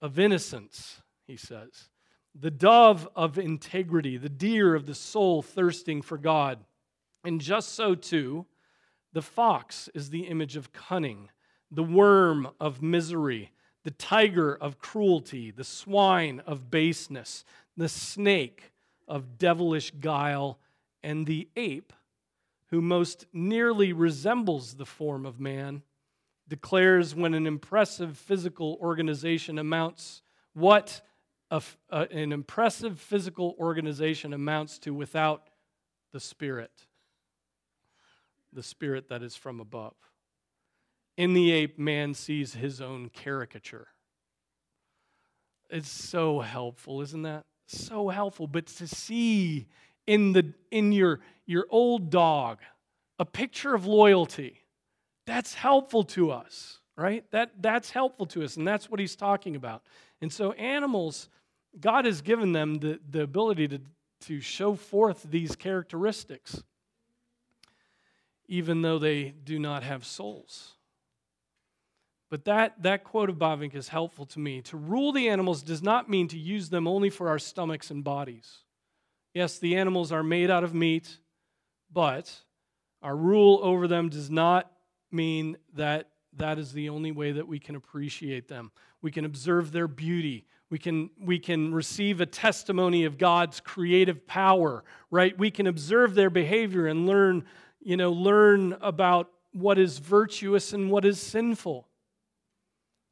of 0.02 0.18
innocence, 0.18 1.02
he 1.28 1.38
says, 1.38 1.90
the 2.34 2.52
dove 2.52 3.08
of 3.16 3.38
integrity, 3.38 4.18
the 4.18 4.30
deer 4.30 4.76
of 4.76 4.86
the 4.86 4.96
soul 4.96 5.42
thirsting 5.42 6.02
for 6.02 6.18
God. 6.18 6.60
And 7.24 7.42
just 7.42 7.74
so, 7.74 7.96
too, 7.96 8.46
the 9.12 9.22
fox 9.22 9.90
is 9.94 10.10
the 10.10 10.28
image 10.28 10.56
of 10.56 10.72
cunning 10.72 11.30
the 11.72 11.84
worm 11.84 12.50
of 12.60 12.82
misery, 12.82 13.52
the 13.84 13.92
tiger 13.92 14.56
of 14.56 14.80
cruelty, 14.80 15.52
the 15.52 15.64
swine 15.64 16.42
of 16.46 16.72
baseness, 16.72 17.46
the 17.78 17.90
snake 17.90 18.72
of 19.08 19.38
devilish 19.38 19.92
guile, 20.00 20.60
and 21.04 21.26
the 21.26 21.48
ape, 21.56 21.94
who 22.70 22.82
most 22.82 23.26
nearly 23.34 23.94
resembles 23.94 24.76
the 24.76 24.86
form 24.86 25.26
of 25.26 25.40
man, 25.40 25.84
declares 26.48 27.16
when 27.16 27.34
an 27.34 27.48
impressive 27.48 28.18
physical 28.18 28.78
organization 28.82 29.58
amounts 29.58 30.22
what 30.54 31.02
a, 31.52 31.62
uh, 31.90 32.06
an 32.12 32.32
impressive 32.32 33.00
physical 33.00 33.56
organization 33.60 34.34
amounts 34.34 34.78
to 34.80 34.94
without 34.94 35.50
the 36.12 36.20
spirit, 36.20 36.88
the 38.54 38.64
spirit 38.64 39.10
that 39.10 39.24
is 39.24 39.36
from 39.36 39.60
above. 39.60 39.96
In 41.18 41.34
the 41.34 41.52
ape, 41.52 41.78
man 41.78 42.14
sees 42.14 42.54
his 42.54 42.82
own 42.82 43.10
caricature. 43.10 43.88
It's 45.70 45.90
so 45.90 46.40
helpful, 46.40 47.02
isn't 47.02 47.24
that? 47.24 47.46
So 47.68 48.10
helpful. 48.10 48.48
But 48.48 48.68
to 48.68 48.88
see 48.88 49.68
in, 50.10 50.34
the, 50.34 50.54
in 50.72 50.92
your, 50.92 51.20
your 51.46 51.68
old 51.70 52.10
dog 52.10 52.58
a 53.20 53.26
picture 53.26 53.76
of 53.76 53.86
loyalty, 53.86 54.64
that's 55.28 55.54
helpful 55.54 56.04
to 56.04 56.32
us, 56.32 56.80
right? 56.98 57.30
That, 57.32 57.52
that's 57.62 57.92
helpful 57.92 58.26
to 58.28 58.44
us, 58.44 58.58
and 58.58 58.68
that's 58.68 58.90
what 58.90 59.00
he's 59.00 59.16
talking 59.16 59.56
about. 59.56 59.84
And 60.22 60.34
so, 60.34 60.54
animals, 60.54 61.30
God 61.80 62.06
has 62.06 62.22
given 62.22 62.54
them 62.54 62.80
the, 62.80 63.00
the 63.08 63.22
ability 63.22 63.68
to, 63.68 63.82
to 64.22 64.42
show 64.42 64.74
forth 64.74 65.28
these 65.30 65.56
characteristics, 65.56 66.64
even 68.48 68.82
though 68.82 68.98
they 68.98 69.26
do 69.44 69.60
not 69.60 69.84
have 69.84 70.06
souls. 70.06 70.76
But 72.32 72.46
that, 72.46 72.82
that 72.82 73.04
quote 73.04 73.30
of 73.30 73.36
Bavinck 73.36 73.76
is 73.76 73.90
helpful 73.90 74.26
to 74.28 74.40
me. 74.40 74.62
To 74.64 74.78
rule 74.78 75.12
the 75.12 75.30
animals 75.30 75.62
does 75.62 75.84
not 75.84 76.10
mean 76.10 76.28
to 76.30 76.38
use 76.38 76.70
them 76.70 76.88
only 76.88 77.12
for 77.12 77.30
our 77.30 77.40
stomachs 77.40 77.92
and 77.92 78.04
bodies. 78.04 78.64
Yes, 79.34 79.60
the 79.60 79.76
animals 79.76 80.12
are 80.12 80.24
made 80.24 80.50
out 80.50 80.64
of 80.64 80.74
meat, 80.74 81.20
but 81.92 82.34
our 83.02 83.16
rule 83.16 83.60
over 83.62 83.88
them 83.88 84.10
does 84.10 84.30
not 84.30 84.72
mean 85.12 85.58
that 85.74 86.10
that 86.38 86.58
is 86.58 86.72
the 86.74 86.90
only 86.90 87.12
way 87.12 87.32
that 87.32 87.48
we 87.48 87.60
can 87.60 87.76
appreciate 87.76 88.48
them. 88.48 88.72
We 89.02 89.12
can 89.12 89.26
observe 89.26 89.72
their 89.72 89.88
beauty. 89.88 90.46
We 90.70 90.78
can, 90.78 91.10
we 91.20 91.40
can 91.40 91.74
receive 91.74 92.22
a 92.22 92.26
testimony 92.26 93.06
of 93.06 93.18
God's 93.18 93.60
creative 93.60 94.28
power, 94.28 94.84
right? 95.10 95.38
We 95.38 95.52
can 95.52 95.68
observe 95.68 96.16
their 96.16 96.30
behavior 96.30 96.88
and 96.88 97.08
learn, 97.08 97.46
you 97.80 97.98
know, 97.98 98.12
learn 98.12 98.78
about 98.82 99.32
what 99.52 99.80
is 99.80 99.98
virtuous 99.98 100.74
and 100.74 100.92
what 100.92 101.06
is 101.06 101.20
sinful. 101.20 101.88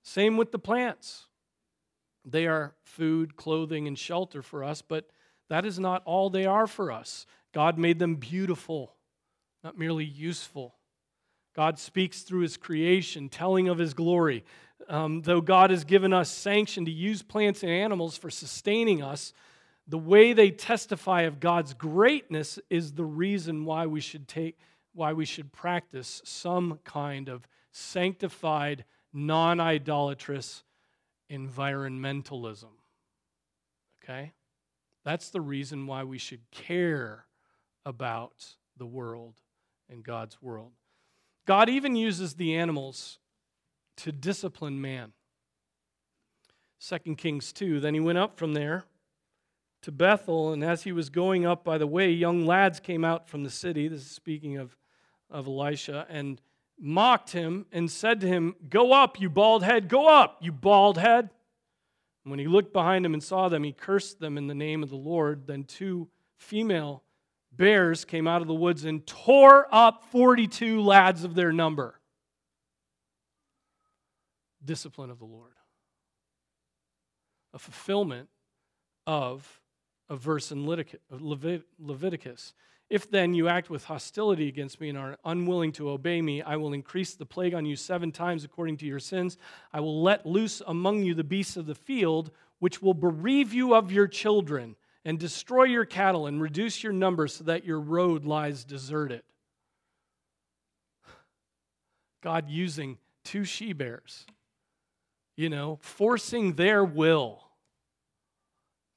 Same 0.03 0.38
with 0.38 0.51
the 0.51 0.60
plants. 0.60 1.25
They 2.23 2.45
are 2.45 2.75
food, 2.84 3.36
clothing, 3.36 3.88
and 3.88 3.97
shelter 3.97 4.41
for 4.41 4.63
us, 4.63 4.82
but 4.82 5.10
that 5.49 5.65
is 5.65 5.79
not 5.79 6.01
all 6.05 6.29
they 6.29 6.45
are 6.45 6.67
for 6.67 6.91
us. 6.91 7.25
God 7.53 7.77
made 7.77 7.99
them 7.99 8.15
beautiful, 8.15 8.93
not 9.63 9.77
merely 9.77 10.05
useful. 10.05 10.75
God 11.55 11.79
speaks 11.79 12.21
through 12.21 12.41
his 12.41 12.57
creation, 12.57 13.29
telling 13.29 13.67
of 13.67 13.77
his 13.77 13.93
glory. 13.93 14.43
Um, 14.89 15.21
though 15.23 15.41
God 15.41 15.71
has 15.71 15.83
given 15.83 16.13
us 16.13 16.29
sanction 16.29 16.86
to 16.86 16.91
use 16.91 17.23
plants 17.23 17.63
and 17.63 17.71
animals 17.71 18.17
for 18.17 18.29
sustaining 18.29 19.01
us, 19.01 19.33
the 19.88 19.97
way 19.97 20.33
they 20.33 20.51
testify 20.51 21.21
of 21.21 21.39
God's 21.39 21.73
greatness 21.73 22.60
is 22.69 22.93
the 22.93 23.05
reason 23.05 23.65
why 23.65 23.86
we 23.88 24.01
should 24.01 24.27
take 24.27 24.60
why 24.93 25.13
we 25.13 25.25
should 25.25 25.53
practice 25.53 26.21
some 26.25 26.79
kind 26.83 27.29
of 27.29 27.47
sanctified 27.71 28.83
non 29.13 29.60
idolatrous 29.60 30.63
environmentalism. 31.31 32.71
Okay? 34.03 34.33
That's 35.07 35.29
the 35.29 35.39
reason 35.39 35.87
why 35.87 36.03
we 36.03 36.17
should 36.17 36.51
care 36.51 37.27
about 37.85 38.45
the 38.75 38.85
world 38.85 39.35
and 39.89 40.03
God's 40.03 40.41
world. 40.41 40.73
God 41.45 41.69
even 41.69 41.95
uses 41.95 42.33
the 42.33 42.53
animals 42.57 43.17
to 43.95 44.11
discipline 44.11 44.81
man. 44.81 45.13
2 46.85 47.15
Kings 47.15 47.53
2. 47.53 47.79
Then 47.79 47.93
he 47.93 48.01
went 48.01 48.17
up 48.17 48.37
from 48.37 48.53
there 48.53 48.83
to 49.83 49.93
Bethel, 49.93 50.51
and 50.51 50.61
as 50.61 50.83
he 50.83 50.91
was 50.91 51.09
going 51.09 51.45
up 51.45 51.63
by 51.63 51.77
the 51.77 51.87
way, 51.87 52.11
young 52.11 52.45
lads 52.45 52.81
came 52.81 53.05
out 53.05 53.29
from 53.29 53.45
the 53.45 53.49
city. 53.49 53.87
This 53.87 54.01
is 54.01 54.11
speaking 54.11 54.57
of, 54.57 54.75
of 55.31 55.47
Elisha, 55.47 56.05
and 56.09 56.41
mocked 56.77 57.31
him 57.31 57.65
and 57.71 57.89
said 57.89 58.19
to 58.19 58.27
him, 58.27 58.57
Go 58.69 58.91
up, 58.91 59.21
you 59.21 59.29
bald 59.29 59.63
head, 59.63 59.87
go 59.87 60.09
up, 60.09 60.39
you 60.41 60.51
bald 60.51 60.97
head. 60.97 61.29
And 62.27 62.31
when 62.31 62.39
he 62.39 62.47
looked 62.47 62.73
behind 62.73 63.05
him 63.05 63.13
and 63.13 63.23
saw 63.23 63.47
them, 63.47 63.63
he 63.63 63.71
cursed 63.71 64.19
them 64.19 64.37
in 64.37 64.47
the 64.47 64.53
name 64.53 64.83
of 64.83 64.89
the 64.89 64.97
Lord. 64.97 65.47
Then 65.47 65.63
two 65.63 66.09
female 66.35 67.01
bears 67.53 68.03
came 68.03 68.27
out 68.27 68.41
of 68.41 68.49
the 68.49 68.53
woods 68.53 68.83
and 68.83 69.07
tore 69.07 69.65
up 69.71 70.03
42 70.11 70.81
lads 70.81 71.23
of 71.23 71.35
their 71.35 71.53
number. 71.53 72.01
Discipline 74.65 75.09
of 75.09 75.19
the 75.19 75.25
Lord. 75.25 75.53
A 77.53 77.59
fulfillment 77.59 78.27
of 79.05 79.61
a 80.09 80.17
verse 80.17 80.51
in 80.51 80.65
Leviticus. 80.65 82.53
If 82.89 83.12
then 83.12 83.34
you 83.34 83.50
act 83.50 83.69
with 83.69 83.84
hostility 83.84 84.47
against 84.47 84.80
me 84.80 84.89
and 84.89 84.97
are 84.97 85.17
unwilling 85.26 85.73
to 85.73 85.89
obey 85.89 86.21
me, 86.21 86.41
I 86.41 86.56
will 86.56 86.71
increase 86.71 87.15
the 87.15 87.26
plague 87.26 87.54
on 87.54 87.65
you 87.65 87.76
seven 87.76 88.13
times 88.13 88.45
according 88.45 88.78
to 88.78 88.86
your 88.86 89.00
sins. 89.00 89.38
I 89.73 89.82
will 89.82 90.02
let 90.02 90.26
loose 90.26 90.62
among 90.65 91.04
you 91.04 91.13
the 91.13 91.23
beasts 91.23 91.58
of 91.58 91.65
the 91.65 91.76
field, 91.76 92.32
which 92.60 92.82
will 92.82 92.93
bereave 92.93 93.54
you 93.54 93.76
of 93.76 93.91
your 93.91 94.08
children 94.08 94.78
and 95.04 95.19
destroy 95.19 95.63
your 95.63 95.86
cattle 95.86 96.28
and 96.28 96.41
reduce 96.41 96.82
your 96.82 96.93
numbers 96.93 97.36
so 97.36 97.43
that 97.43 97.65
your 97.65 97.80
road 97.80 98.26
lies 98.26 98.63
deserted. 98.63 99.23
God 102.21 102.50
using 102.50 102.97
two 103.23 103.43
she 103.43 103.73
bears, 103.73 104.26
you 105.36 105.50
know, 105.50 105.78
forcing 105.82 106.54
their 106.54 106.84
will 106.86 107.43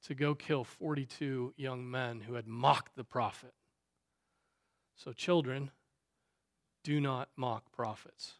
to 0.05 0.15
go 0.15 0.33
kill 0.33 0.63
42 0.63 1.53
young 1.57 1.89
men 1.89 2.21
who 2.21 2.33
had 2.33 2.47
mocked 2.47 2.95
the 2.95 3.03
prophet. 3.03 3.53
So, 5.03 5.13
children, 5.13 5.71
do 6.83 7.01
not 7.01 7.29
mock 7.35 7.71
prophets. 7.71 8.33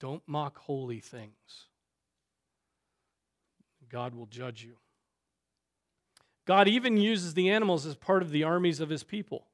Don't 0.00 0.22
mock 0.26 0.56
holy 0.60 0.98
things. 0.98 1.66
God 3.90 4.14
will 4.14 4.24
judge 4.24 4.64
you. 4.64 4.76
God 6.46 6.68
even 6.68 6.96
uses 6.96 7.34
the 7.34 7.50
animals 7.50 7.84
as 7.84 7.96
part 7.96 8.22
of 8.22 8.30
the 8.30 8.42
armies 8.42 8.80
of 8.80 8.88
his 8.88 9.04
people. 9.04 9.44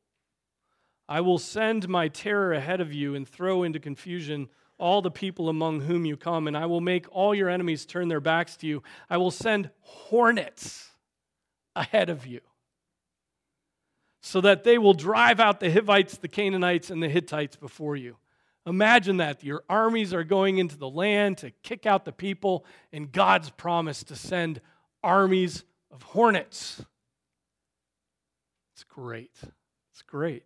I 1.08 1.20
will 1.20 1.38
send 1.38 1.88
my 1.88 2.06
terror 2.06 2.52
ahead 2.52 2.80
of 2.80 2.92
you 2.92 3.16
and 3.16 3.28
throw 3.28 3.64
into 3.64 3.80
confusion 3.80 4.48
all 4.78 5.02
the 5.02 5.10
people 5.10 5.48
among 5.48 5.80
whom 5.80 6.04
you 6.04 6.16
come, 6.16 6.46
and 6.46 6.56
I 6.56 6.66
will 6.66 6.80
make 6.80 7.06
all 7.10 7.34
your 7.34 7.48
enemies 7.48 7.86
turn 7.86 8.06
their 8.06 8.20
backs 8.20 8.56
to 8.58 8.68
you. 8.68 8.84
I 9.10 9.16
will 9.16 9.32
send 9.32 9.70
hornets 9.80 10.90
ahead 11.74 12.08
of 12.08 12.24
you 12.24 12.40
so 14.20 14.40
that 14.40 14.64
they 14.64 14.78
will 14.78 14.94
drive 14.94 15.40
out 15.40 15.60
the 15.60 15.70
Hivites, 15.70 16.18
the 16.18 16.28
Canaanites, 16.28 16.90
and 16.90 17.02
the 17.02 17.08
Hittites 17.08 17.56
before 17.56 17.96
you. 17.96 18.16
Imagine 18.66 19.18
that. 19.18 19.44
Your 19.44 19.62
armies 19.68 20.12
are 20.12 20.24
going 20.24 20.58
into 20.58 20.76
the 20.76 20.88
land 20.88 21.38
to 21.38 21.50
kick 21.62 21.86
out 21.86 22.04
the 22.04 22.12
people, 22.12 22.64
and 22.92 23.12
God's 23.12 23.50
promise 23.50 24.02
to 24.04 24.16
send 24.16 24.60
armies 25.02 25.64
of 25.92 26.02
hornets. 26.02 26.84
It's 28.74 28.84
great. 28.84 29.32
It's 29.92 30.02
great. 30.02 30.42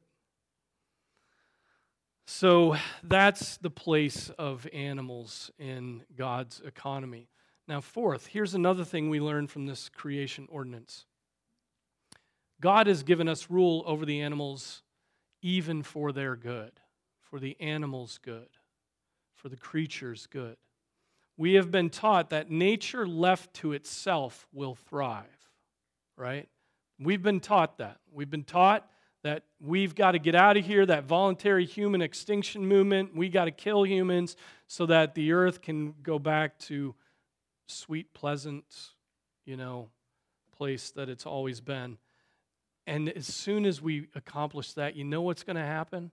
So 2.26 2.76
that's 3.02 3.56
the 3.56 3.70
place 3.70 4.30
of 4.38 4.68
animals 4.72 5.50
in 5.58 6.04
God's 6.16 6.60
economy. 6.60 7.28
Now, 7.66 7.80
fourth, 7.80 8.26
here's 8.26 8.54
another 8.54 8.84
thing 8.84 9.10
we 9.10 9.20
learn 9.20 9.46
from 9.46 9.66
this 9.66 9.88
creation 9.88 10.46
ordinance 10.50 11.06
God 12.60 12.86
has 12.86 13.02
given 13.02 13.28
us 13.28 13.50
rule 13.50 13.82
over 13.86 14.04
the 14.04 14.20
animals 14.20 14.82
even 15.42 15.82
for 15.82 16.12
their 16.12 16.36
good, 16.36 16.72
for 17.20 17.40
the 17.40 17.56
animals' 17.60 18.18
good, 18.22 18.48
for 19.34 19.48
the 19.48 19.56
creatures' 19.56 20.26
good. 20.30 20.56
We 21.36 21.54
have 21.54 21.70
been 21.70 21.88
taught 21.88 22.30
that 22.30 22.50
nature 22.50 23.06
left 23.06 23.54
to 23.54 23.72
itself 23.72 24.46
will 24.52 24.74
thrive, 24.74 25.24
right? 26.16 26.48
We've 26.98 27.22
been 27.22 27.40
taught 27.40 27.78
that. 27.78 27.98
We've 28.12 28.28
been 28.28 28.44
taught 28.44 28.86
that 29.22 29.44
we've 29.58 29.94
got 29.94 30.12
to 30.12 30.18
get 30.18 30.34
out 30.34 30.58
of 30.58 30.66
here, 30.66 30.84
that 30.84 31.04
voluntary 31.04 31.64
human 31.64 32.02
extinction 32.02 32.66
movement. 32.66 33.16
We 33.16 33.30
got 33.30 33.46
to 33.46 33.50
kill 33.50 33.84
humans 33.84 34.36
so 34.66 34.86
that 34.86 35.14
the 35.14 35.32
earth 35.32 35.62
can 35.62 35.94
go 36.02 36.18
back 36.18 36.58
to 36.60 36.94
sweet, 37.66 38.12
pleasant, 38.12 38.64
you 39.46 39.56
know, 39.56 39.88
place 40.56 40.90
that 40.92 41.08
it's 41.08 41.26
always 41.26 41.60
been. 41.60 41.96
And 42.90 43.08
as 43.10 43.28
soon 43.28 43.66
as 43.66 43.80
we 43.80 44.08
accomplish 44.16 44.72
that, 44.72 44.96
you 44.96 45.04
know 45.04 45.22
what's 45.22 45.44
going 45.44 45.54
to 45.54 45.62
happen? 45.62 46.10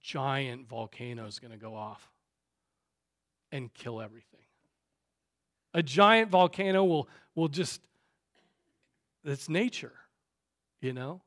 Giant 0.00 0.66
volcano 0.66 1.26
is 1.26 1.38
going 1.38 1.50
to 1.50 1.58
go 1.58 1.74
off 1.74 2.10
and 3.52 3.72
kill 3.74 4.00
everything. 4.00 4.40
A 5.74 5.82
giant 5.82 6.30
volcano 6.30 6.82
will, 6.82 7.10
will 7.34 7.48
just, 7.48 7.82
it's 9.22 9.50
nature, 9.50 9.92
you 10.80 10.94
know? 10.94 11.20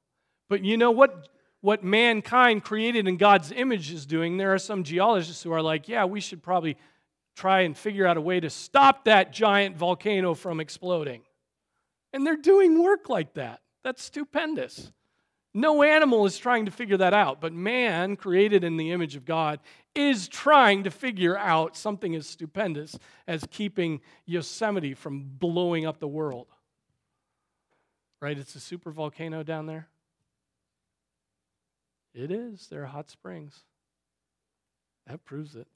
But 0.49 0.65
you 0.65 0.77
know 0.77 0.89
what, 0.89 1.29
what 1.62 1.83
mankind 1.83 2.63
created 2.63 3.07
in 3.07 3.17
God's 3.17 3.51
image 3.51 3.91
is 3.91 4.07
doing? 4.07 4.38
There 4.38 4.55
are 4.55 4.57
some 4.57 4.83
geologists 4.83 5.43
who 5.43 5.51
are 5.51 5.62
like, 5.62 5.88
yeah, 5.88 6.05
we 6.05 6.21
should 6.21 6.41
probably 6.41 6.75
try 7.36 7.62
and 7.62 7.77
figure 7.77 8.07
out 8.07 8.17
a 8.17 8.21
way 8.21 8.39
to 8.39 8.49
stop 8.49 9.05
that 9.05 9.31
giant 9.31 9.77
volcano 9.77 10.33
from 10.33 10.60
exploding. 10.60 11.21
And 12.13 12.25
they're 12.25 12.36
doing 12.36 12.81
work 12.81 13.10
like 13.10 13.36
that. 13.36 13.62
That's 13.83 14.03
stupendous. 14.03 14.91
No 15.53 15.81
animal 15.81 16.25
is 16.25 16.37
trying 16.37 16.65
to 16.65 16.71
figure 16.71 16.97
that 16.97 17.13
out, 17.13 17.41
but 17.41 17.53
man, 17.53 18.15
created 18.15 18.63
in 18.63 18.77
the 18.77 18.91
image 18.91 19.15
of 19.15 19.25
God, 19.25 19.59
is 19.95 20.27
trying 20.27 20.83
to 20.83 20.91
figure 20.91 21.37
out 21.37 21.75
something 21.75 22.13
as 22.15 22.27
stupendous 22.27 22.97
as 23.27 23.43
keeping 23.49 24.01
Yosemite 24.25 24.93
from 24.93 25.23
blowing 25.23 25.85
up 25.85 25.99
the 25.99 26.07
world. 26.07 26.47
Right? 28.21 28.37
It's 28.37 28.55
a 28.55 28.59
super 28.59 28.91
volcano 28.91 29.41
down 29.41 29.65
there. 29.65 29.87
It 32.13 32.31
is. 32.31 32.67
There 32.67 32.83
are 32.83 32.87
hot 32.87 33.09
springs. 33.09 33.63
That 35.07 35.23
proves 35.23 35.55
it. 35.55 35.67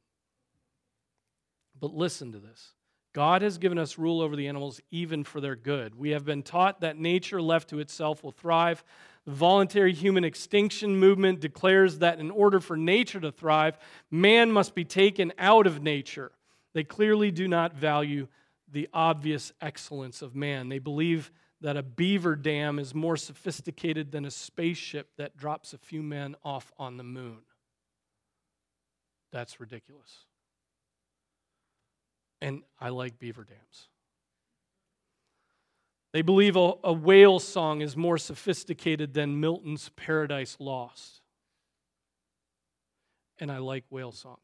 But 1.80 1.94
listen 1.94 2.32
to 2.34 2.40
this 2.40 2.74
God 3.14 3.42
has 3.42 3.58
given 3.58 3.78
us 3.78 3.98
rule 3.98 4.22
over 4.22 4.36
the 4.36 4.48
animals 4.48 4.80
even 4.90 5.24
for 5.24 5.42
their 5.42 5.56
good. 5.56 5.96
We 5.96 6.12
have 6.12 6.24
been 6.24 6.44
taught 6.44 6.82
that 6.82 6.98
nature 6.98 7.42
left 7.42 7.70
to 7.70 7.80
itself 7.80 8.24
will 8.24 8.32
thrive. 8.32 8.84
The 9.26 9.32
voluntary 9.32 9.94
human 9.94 10.24
extinction 10.24 10.98
movement 10.98 11.42
declares 11.42 12.00
that 12.00 12.20
in 12.20 12.32
order 12.32 12.60
for 12.60 12.78
nature 12.78 13.20
to 13.20 13.32
thrive, 13.32 13.78
man 14.10 14.52
must 14.52 14.74
be 14.74 14.86
taken 14.86 15.34
out 15.38 15.68
of 15.68 15.82
nature. 15.82 16.32
They 16.74 16.84
clearly 16.84 17.32
do 17.32 17.48
not 17.48 17.76
value 17.76 18.28
the 18.72 18.88
obvious 18.94 19.52
excellence 19.62 20.22
of 20.22 20.34
man. 20.34 20.70
They 20.70 20.80
believe 20.80 21.32
that 21.60 21.78
a 21.78 21.84
beaver 21.84 22.36
dam 22.36 22.80
is 22.80 22.96
more 22.96 23.18
sophisticated 23.18 24.12
than 24.12 24.26
a 24.26 24.32
spaceship 24.32 25.10
that 25.18 25.38
drops 25.38 25.74
a 25.74 25.78
few 25.78 26.02
men 26.02 26.36
off 26.44 26.72
on 26.80 26.98
the 26.98 27.04
moon. 27.04 27.40
That's 29.32 29.60
ridiculous. 29.60 30.26
And 32.42 32.64
I 32.80 32.90
like 32.90 33.20
beaver 33.20 33.44
dams. 33.44 33.88
They 36.14 36.22
believe 36.22 36.56
a, 36.56 36.74
a, 36.84 36.92
whale 36.92 37.40
song 37.40 37.82
is 37.82 37.96
more 37.96 38.18
sophisticated 38.18 39.14
than 39.14 39.40
Milton's 39.40 39.90
Paradise 39.96 40.58
Lost. 40.60 41.22
And 43.40 43.52
I 43.52 43.60
like 43.60 43.86
whale 43.90 44.12
songs. 44.12 44.40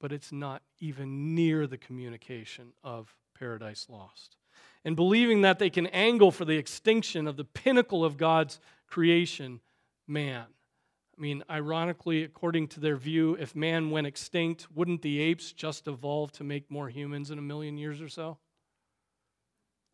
But 0.00 0.12
it's 0.12 0.32
not 0.32 0.62
even 0.78 1.34
near 1.34 1.66
the 1.66 1.76
communication 1.76 2.72
of 2.82 3.14
Paradise 3.38 3.86
Lost 3.90 4.36
and 4.84 4.96
believing 4.96 5.42
that 5.42 5.58
they 5.58 5.70
can 5.70 5.86
angle 5.88 6.30
for 6.30 6.44
the 6.44 6.56
extinction 6.56 7.26
of 7.26 7.36
the 7.36 7.44
pinnacle 7.44 8.04
of 8.04 8.16
God's 8.16 8.60
creation, 8.86 9.60
man. 10.06 10.46
I 11.20 11.22
mean, 11.22 11.44
ironically, 11.50 12.24
according 12.24 12.68
to 12.68 12.80
their 12.80 12.96
view, 12.96 13.36
if 13.38 13.54
man 13.54 13.90
went 13.90 14.06
extinct, 14.06 14.68
wouldn't 14.74 15.02
the 15.02 15.20
apes 15.20 15.52
just 15.52 15.86
evolve 15.86 16.32
to 16.32 16.44
make 16.44 16.70
more 16.70 16.88
humans 16.88 17.30
in 17.30 17.38
a 17.38 17.42
million 17.42 17.76
years 17.76 18.00
or 18.00 18.08
so? 18.08 18.38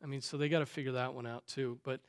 I 0.01 0.07
mean, 0.07 0.21
so 0.21 0.37
they 0.37 0.49
got 0.49 0.61
to 0.61 0.67
figure 0.67 0.93
that 0.93 1.15
one 1.15 1.27
out 1.27 1.45
too. 1.49 1.81
But 1.83 2.01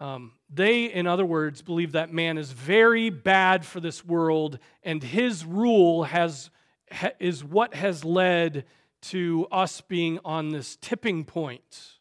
um, 0.00 0.32
they, 0.52 0.86
in 0.86 1.06
other 1.06 1.24
words, 1.24 1.62
believe 1.62 1.92
that 1.92 2.12
man 2.12 2.36
is 2.36 2.50
very 2.50 3.10
bad 3.10 3.64
for 3.64 3.78
this 3.78 4.04
world, 4.04 4.58
and 4.82 5.00
his 5.04 5.44
rule 5.44 6.02
has, 6.02 6.50
ha, 6.90 7.10
is 7.20 7.44
what 7.44 7.74
has 7.74 8.04
led 8.04 8.64
to 9.02 9.46
us 9.52 9.82
being 9.82 10.18
on 10.24 10.48
this 10.48 10.76
tipping 10.80 11.24
point 11.24 11.92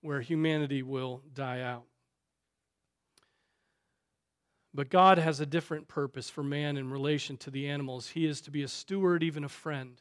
where 0.00 0.22
humanity 0.22 0.82
will 0.82 1.20
die 1.34 1.60
out. 1.60 1.89
But 4.72 4.88
God 4.88 5.18
has 5.18 5.40
a 5.40 5.46
different 5.46 5.88
purpose 5.88 6.30
for 6.30 6.42
man 6.42 6.76
in 6.76 6.90
relation 6.90 7.36
to 7.38 7.50
the 7.50 7.68
animals. 7.68 8.08
He 8.08 8.26
is 8.26 8.40
to 8.42 8.50
be 8.50 8.62
a 8.62 8.68
steward, 8.68 9.22
even 9.22 9.42
a 9.42 9.48
friend. 9.48 10.00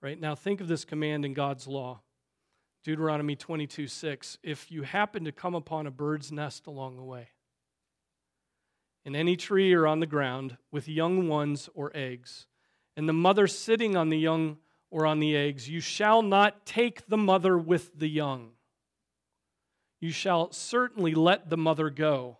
Right? 0.00 0.18
Now, 0.18 0.34
think 0.34 0.60
of 0.60 0.68
this 0.68 0.84
command 0.84 1.24
in 1.24 1.34
God's 1.34 1.66
law 1.66 2.00
Deuteronomy 2.84 3.36
22 3.36 3.86
6. 3.86 4.38
If 4.42 4.72
you 4.72 4.82
happen 4.82 5.24
to 5.24 5.32
come 5.32 5.54
upon 5.54 5.86
a 5.86 5.90
bird's 5.90 6.32
nest 6.32 6.66
along 6.66 6.96
the 6.96 7.04
way, 7.04 7.28
in 9.04 9.14
any 9.14 9.36
tree 9.36 9.72
or 9.72 9.86
on 9.86 10.00
the 10.00 10.06
ground, 10.06 10.56
with 10.70 10.88
young 10.88 11.28
ones 11.28 11.68
or 11.74 11.92
eggs, 11.94 12.46
and 12.96 13.08
the 13.08 13.12
mother 13.12 13.46
sitting 13.46 13.96
on 13.96 14.08
the 14.08 14.18
young 14.18 14.58
or 14.90 15.06
on 15.06 15.20
the 15.20 15.36
eggs, 15.36 15.68
you 15.68 15.80
shall 15.80 16.22
not 16.22 16.66
take 16.66 17.06
the 17.06 17.16
mother 17.16 17.56
with 17.56 17.98
the 17.98 18.08
young. 18.08 18.50
You 20.00 20.10
shall 20.10 20.52
certainly 20.52 21.14
let 21.14 21.48
the 21.48 21.56
mother 21.56 21.88
go. 21.88 22.38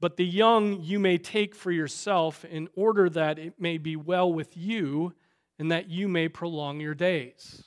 But 0.00 0.16
the 0.16 0.26
young 0.26 0.82
you 0.82 0.98
may 0.98 1.18
take 1.18 1.54
for 1.54 1.70
yourself 1.70 2.44
in 2.44 2.68
order 2.74 3.08
that 3.10 3.38
it 3.38 3.54
may 3.58 3.78
be 3.78 3.96
well 3.96 4.30
with 4.30 4.56
you 4.56 5.14
and 5.58 5.70
that 5.70 5.88
you 5.88 6.06
may 6.06 6.28
prolong 6.28 6.80
your 6.80 6.94
days. 6.94 7.64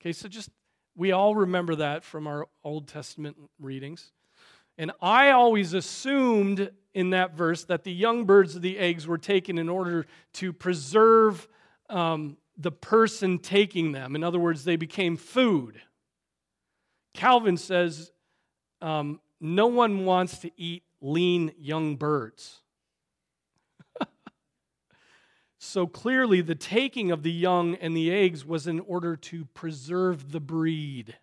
Okay, 0.00 0.12
so 0.12 0.28
just 0.28 0.50
we 0.96 1.12
all 1.12 1.34
remember 1.34 1.76
that 1.76 2.04
from 2.04 2.26
our 2.26 2.46
Old 2.62 2.88
Testament 2.88 3.36
readings. 3.58 4.12
And 4.76 4.92
I 5.00 5.30
always 5.30 5.72
assumed 5.72 6.70
in 6.94 7.10
that 7.10 7.34
verse 7.34 7.64
that 7.64 7.84
the 7.84 7.92
young 7.92 8.24
birds 8.24 8.56
of 8.56 8.62
the 8.62 8.78
eggs 8.78 9.06
were 9.06 9.18
taken 9.18 9.58
in 9.58 9.68
order 9.68 10.06
to 10.34 10.52
preserve 10.52 11.46
um, 11.88 12.36
the 12.56 12.72
person 12.72 13.38
taking 13.38 13.92
them. 13.92 14.14
In 14.14 14.24
other 14.24 14.38
words, 14.38 14.64
they 14.64 14.76
became 14.76 15.16
food. 15.16 15.80
Calvin 17.14 17.56
says 17.56 18.12
um, 18.82 19.20
no 19.40 19.66
one 19.66 20.04
wants 20.04 20.38
to 20.38 20.50
eat 20.56 20.82
lean 21.00 21.52
young 21.58 21.96
birds. 21.96 22.60
so 25.58 25.86
clearly, 25.86 26.40
the 26.40 26.54
taking 26.54 27.10
of 27.10 27.22
the 27.22 27.32
young 27.32 27.74
and 27.76 27.96
the 27.96 28.12
eggs 28.12 28.44
was 28.44 28.66
in 28.66 28.80
order 28.80 29.16
to 29.16 29.44
preserve 29.46 30.32
the 30.32 30.40
breed. 30.40 31.16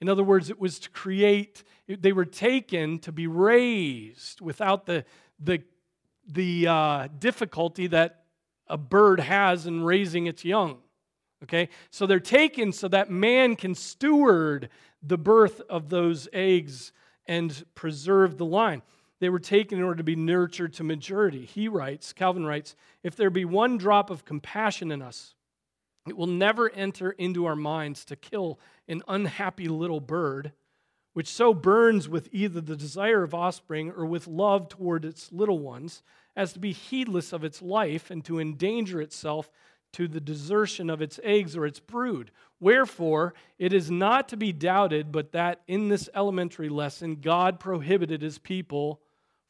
In 0.00 0.08
other 0.08 0.24
words, 0.24 0.50
it 0.50 0.60
was 0.60 0.78
to 0.80 0.90
create, 0.90 1.62
they 1.88 2.12
were 2.12 2.24
taken 2.24 2.98
to 3.00 3.12
be 3.12 3.26
raised 3.26 4.40
without 4.40 4.86
the, 4.86 5.04
the, 5.38 5.62
the 6.26 6.66
uh, 6.66 7.08
difficulty 7.18 7.86
that 7.86 8.24
a 8.66 8.76
bird 8.76 9.20
has 9.20 9.66
in 9.66 9.84
raising 9.84 10.26
its 10.26 10.44
young. 10.44 10.78
Okay? 11.42 11.68
So 11.90 12.06
they're 12.06 12.20
taken 12.20 12.72
so 12.72 12.88
that 12.88 13.10
man 13.10 13.56
can 13.56 13.74
steward 13.74 14.68
the 15.02 15.18
birth 15.18 15.60
of 15.68 15.90
those 15.90 16.28
eggs 16.32 16.92
and 17.26 17.64
preserve 17.74 18.38
the 18.38 18.44
line. 18.44 18.82
They 19.20 19.28
were 19.28 19.38
taken 19.38 19.78
in 19.78 19.84
order 19.84 19.98
to 19.98 20.04
be 20.04 20.16
nurtured 20.16 20.74
to 20.74 20.84
maturity. 20.84 21.44
He 21.44 21.68
writes, 21.68 22.12
Calvin 22.12 22.44
writes, 22.44 22.76
if 23.02 23.16
there 23.16 23.30
be 23.30 23.44
one 23.44 23.78
drop 23.78 24.10
of 24.10 24.24
compassion 24.24 24.90
in 24.90 25.00
us, 25.00 25.34
it 26.06 26.16
will 26.16 26.26
never 26.26 26.70
enter 26.70 27.12
into 27.12 27.46
our 27.46 27.56
minds 27.56 28.04
to 28.06 28.16
kill 28.16 28.60
an 28.88 29.02
unhappy 29.08 29.68
little 29.68 30.00
bird, 30.00 30.52
which 31.14 31.28
so 31.28 31.54
burns 31.54 32.08
with 32.08 32.28
either 32.32 32.60
the 32.60 32.76
desire 32.76 33.22
of 33.22 33.32
offspring 33.32 33.90
or 33.90 34.04
with 34.04 34.26
love 34.26 34.68
toward 34.68 35.04
its 35.04 35.32
little 35.32 35.58
ones, 35.58 36.02
as 36.36 36.52
to 36.52 36.58
be 36.58 36.72
heedless 36.72 37.32
of 37.32 37.44
its 37.44 37.62
life 37.62 38.10
and 38.10 38.24
to 38.24 38.40
endanger 38.40 39.00
itself 39.00 39.50
to 39.94 40.06
the 40.06 40.20
desertion 40.20 40.90
of 40.90 41.02
its 41.02 41.18
eggs 41.22 41.56
or 41.56 41.66
its 41.66 41.80
brood. 41.80 42.30
Wherefore, 42.60 43.34
it 43.58 43.72
is 43.72 43.90
not 43.90 44.28
to 44.28 44.36
be 44.36 44.52
doubted, 44.52 45.10
but 45.10 45.32
that 45.32 45.62
in 45.66 45.88
this 45.88 46.08
elementary 46.14 46.68
lesson, 46.68 47.16
God 47.16 47.58
prohibited 47.58 48.22
his 48.22 48.38
people 48.38 49.00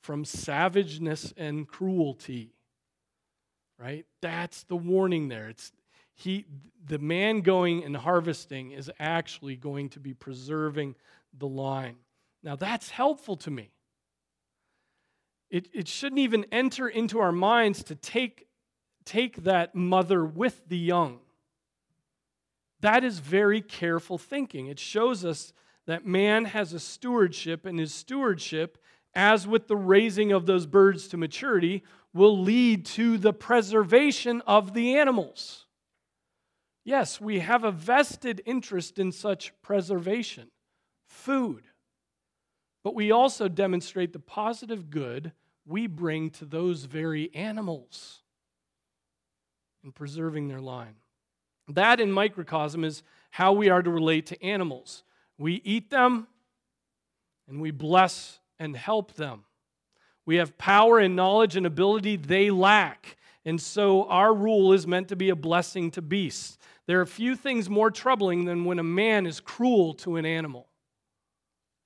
from 0.01 0.25
savageness 0.25 1.33
and 1.37 1.67
cruelty. 1.67 2.55
Right? 3.79 4.07
That's 4.21 4.63
the 4.65 4.77
warning 4.77 5.29
there. 5.29 5.49
It's 5.49 5.73
he 6.15 6.47
the 6.87 6.99
man 6.99 7.41
going 7.41 7.83
and 7.83 7.97
harvesting 7.97 8.71
is 8.71 8.91
actually 9.01 9.57
going 9.57 9.89
to 9.91 10.01
be 10.01 10.15
preserving 10.15 10.95
the 11.37 11.49
line. 11.49 11.97
Now 12.43 12.57
that's 12.57 12.91
helpful 12.91 13.37
to 13.39 13.51
me. 13.51 13.71
It, 15.51 15.69
it 15.73 15.89
shouldn't 15.89 16.21
even 16.21 16.47
enter 16.53 16.89
into 16.89 17.21
our 17.21 17.33
minds 17.33 17.85
to 17.85 17.95
take, 17.95 18.47
take 19.05 19.45
that 19.45 19.75
mother 19.75 20.25
with 20.25 20.69
the 20.69 20.79
young. 20.79 21.21
That 22.81 23.05
is 23.05 23.19
very 23.19 23.61
careful 23.61 24.19
thinking. 24.19 24.67
It 24.67 24.79
shows 24.79 25.25
us 25.25 25.53
that 25.87 26.07
man 26.07 26.47
has 26.47 26.73
a 26.73 26.81
stewardship, 26.81 27.67
and 27.67 27.79
his 27.79 27.93
stewardship 27.95 28.79
as 29.15 29.47
with 29.47 29.69
the 29.69 29.77
raising 29.77 30.33
of 30.33 30.47
those 30.47 30.67
birds 30.67 31.09
to 31.09 31.17
maturity, 31.17 31.83
will 32.13 32.39
lead 32.39 32.85
to 32.85 33.19
the 33.19 33.33
preservation 33.33 34.41
of 34.47 34.75
the 34.75 34.97
animals. 34.97 35.67
Yes, 36.85 37.21
we 37.21 37.39
have 37.39 37.65
a 37.65 37.71
vested 37.71 38.43
interest 38.45 38.99
in 38.99 39.13
such 39.13 39.53
preservation, 39.63 40.51
food, 41.07 41.65
but 42.83 42.95
we 42.95 43.11
also 43.11 43.49
demonstrate 43.49 44.13
the 44.13 44.19
positive 44.19 44.91
good 44.91 45.33
we 45.67 45.87
bring 45.87 46.29
to 46.31 46.45
those 46.45 46.85
very 46.85 47.35
animals 47.35 48.24
in 49.85 49.93
preserving 49.93 50.49
their 50.49 50.61
line. 50.61 50.95
That, 51.69 52.01
in 52.01 52.11
microcosm, 52.11 52.85
is 52.85 53.03
how 53.31 53.53
we 53.53 53.69
are 53.69 53.83
to 53.83 53.91
relate 53.91 54.27
to 54.27 54.43
animals. 54.43 55.05
We 55.39 55.61
eat 55.65 55.91
them 55.91 56.27
and 57.49 57.61
we 57.61 57.71
bless 57.71 58.41
and 58.59 58.77
help 58.77 59.15
them. 59.15 59.45
We 60.27 60.37
have 60.37 60.57
power 60.57 60.99
and 60.99 61.15
knowledge 61.15 61.57
and 61.57 61.67
ability 61.67 62.17
they 62.17 62.51
lack. 62.51 63.17
And 63.45 63.61
so 63.61 64.05
our 64.05 64.33
rule 64.33 64.73
is 64.73 64.87
meant 64.87 65.09
to 65.09 65.17
be 65.17 65.29
a 65.29 65.37
blessing 65.37 65.91
to 65.93 66.03
beasts. 66.03 66.59
There 66.87 67.01
are 67.01 67.07
few 67.07 67.37
things 67.37 67.69
more 67.69 67.91
troubling 67.91 68.45
than 68.45 68.65
when 68.65 68.79
a 68.79 68.85
man 68.85 69.27
is 69.27 69.41
cruel 69.41 69.95
to 69.95 70.17
an 70.17 70.25
animal. 70.25 70.69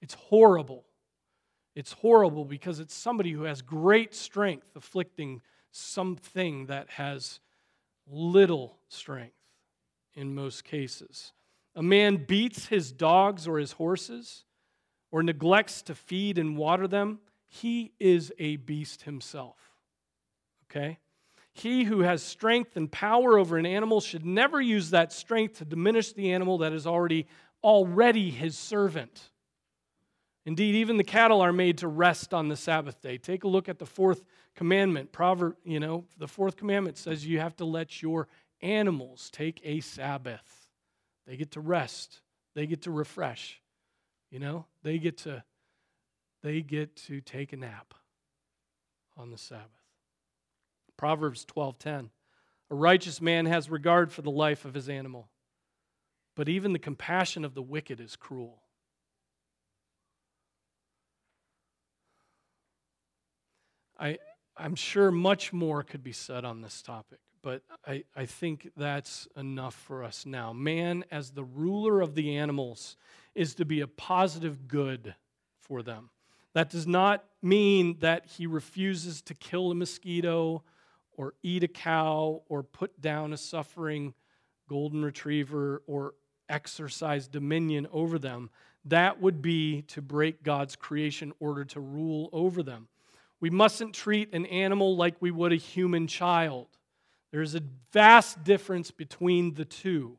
It's 0.00 0.14
horrible. 0.14 0.84
It's 1.74 1.92
horrible 1.92 2.44
because 2.44 2.80
it's 2.80 2.94
somebody 2.94 3.32
who 3.32 3.44
has 3.44 3.62
great 3.62 4.14
strength 4.14 4.76
afflicting 4.76 5.40
something 5.70 6.66
that 6.66 6.90
has 6.90 7.40
little 8.10 8.78
strength 8.88 9.34
in 10.14 10.34
most 10.34 10.64
cases. 10.64 11.32
A 11.74 11.82
man 11.82 12.24
beats 12.26 12.66
his 12.66 12.90
dogs 12.92 13.46
or 13.46 13.58
his 13.58 13.72
horses 13.72 14.44
or 15.10 15.22
neglects 15.22 15.82
to 15.82 15.94
feed 15.94 16.38
and 16.38 16.56
water 16.56 16.86
them, 16.86 17.20
he 17.46 17.92
is 17.98 18.32
a 18.38 18.56
beast 18.56 19.02
himself. 19.02 19.56
Okay? 20.70 20.98
He 21.52 21.84
who 21.84 22.00
has 22.00 22.22
strength 22.22 22.76
and 22.76 22.90
power 22.90 23.38
over 23.38 23.56
an 23.56 23.66
animal 23.66 24.00
should 24.00 24.24
never 24.24 24.60
use 24.60 24.90
that 24.90 25.12
strength 25.12 25.58
to 25.58 25.64
diminish 25.64 26.12
the 26.12 26.32
animal 26.32 26.58
that 26.58 26.72
is 26.72 26.86
already 26.86 27.26
already 27.64 28.30
his 28.30 28.56
servant. 28.56 29.30
Indeed, 30.44 30.76
even 30.76 30.96
the 30.96 31.04
cattle 31.04 31.40
are 31.40 31.52
made 31.52 31.78
to 31.78 31.88
rest 31.88 32.32
on 32.32 32.48
the 32.48 32.56
Sabbath 32.56 33.00
day. 33.00 33.18
Take 33.18 33.44
a 33.44 33.48
look 33.48 33.68
at 33.68 33.78
the 33.78 33.86
fourth 33.86 34.24
commandment. 34.58 35.12
Proverb, 35.12 35.54
you 35.64 35.78
know, 35.78 36.04
the 36.18 36.26
fourth 36.26 36.56
commandment 36.56 36.98
says 36.98 37.24
you 37.24 37.38
have 37.38 37.54
to 37.58 37.64
let 37.64 38.02
your 38.02 38.26
animals 38.60 39.30
take 39.30 39.60
a 39.62 39.78
Sabbath. 39.78 40.66
They 41.28 41.36
get 41.36 41.52
to 41.52 41.60
rest. 41.60 42.22
They 42.56 42.66
get 42.66 42.82
to 42.82 42.90
refresh. 42.90 43.62
You 44.32 44.40
know, 44.40 44.66
they 44.82 44.98
get 44.98 45.18
to 45.18 45.44
they 46.42 46.60
get 46.60 46.96
to 46.96 47.20
take 47.20 47.52
a 47.52 47.56
nap 47.56 47.94
on 49.16 49.30
the 49.30 49.38
Sabbath. 49.38 49.64
Proverbs 50.96 51.44
12:10. 51.44 52.10
A 52.70 52.74
righteous 52.74 53.20
man 53.20 53.46
has 53.46 53.70
regard 53.70 54.12
for 54.12 54.22
the 54.22 54.30
life 54.30 54.64
of 54.64 54.74
his 54.74 54.88
animal, 54.88 55.28
but 56.34 56.48
even 56.48 56.72
the 56.72 56.80
compassion 56.80 57.44
of 57.44 57.54
the 57.54 57.62
wicked 57.62 58.00
is 58.00 58.16
cruel. 58.16 58.64
I, 64.00 64.18
I'm 64.58 64.74
sure 64.74 65.10
much 65.10 65.52
more 65.52 65.82
could 65.82 66.02
be 66.02 66.12
said 66.12 66.44
on 66.44 66.60
this 66.60 66.82
topic, 66.82 67.20
but 67.42 67.62
I, 67.86 68.04
I 68.16 68.26
think 68.26 68.72
that's 68.76 69.28
enough 69.36 69.74
for 69.74 70.02
us 70.02 70.26
now. 70.26 70.52
Man, 70.52 71.04
as 71.10 71.30
the 71.30 71.44
ruler 71.44 72.00
of 72.00 72.14
the 72.14 72.36
animals, 72.36 72.96
is 73.34 73.54
to 73.54 73.64
be 73.64 73.80
a 73.80 73.86
positive 73.86 74.66
good 74.66 75.14
for 75.60 75.82
them. 75.82 76.10
That 76.54 76.70
does 76.70 76.86
not 76.86 77.24
mean 77.40 77.98
that 78.00 78.26
he 78.26 78.46
refuses 78.46 79.22
to 79.22 79.34
kill 79.34 79.70
a 79.70 79.74
mosquito 79.76 80.64
or 81.12 81.34
eat 81.42 81.62
a 81.62 81.68
cow 81.68 82.42
or 82.48 82.62
put 82.64 83.00
down 83.00 83.32
a 83.32 83.36
suffering 83.36 84.14
golden 84.68 85.04
retriever 85.04 85.82
or 85.86 86.14
exercise 86.48 87.28
dominion 87.28 87.86
over 87.92 88.18
them. 88.18 88.50
That 88.84 89.20
would 89.20 89.40
be 89.40 89.82
to 89.82 90.02
break 90.02 90.42
God's 90.42 90.74
creation 90.74 91.32
order 91.38 91.64
to 91.66 91.80
rule 91.80 92.28
over 92.32 92.62
them. 92.62 92.88
We 93.40 93.50
mustn't 93.50 93.94
treat 93.94 94.34
an 94.34 94.46
animal 94.46 94.96
like 94.96 95.16
we 95.20 95.30
would 95.30 95.52
a 95.52 95.56
human 95.56 96.06
child. 96.06 96.66
There's 97.30 97.54
a 97.54 97.62
vast 97.92 98.42
difference 98.42 98.90
between 98.90 99.54
the 99.54 99.64
two. 99.64 100.18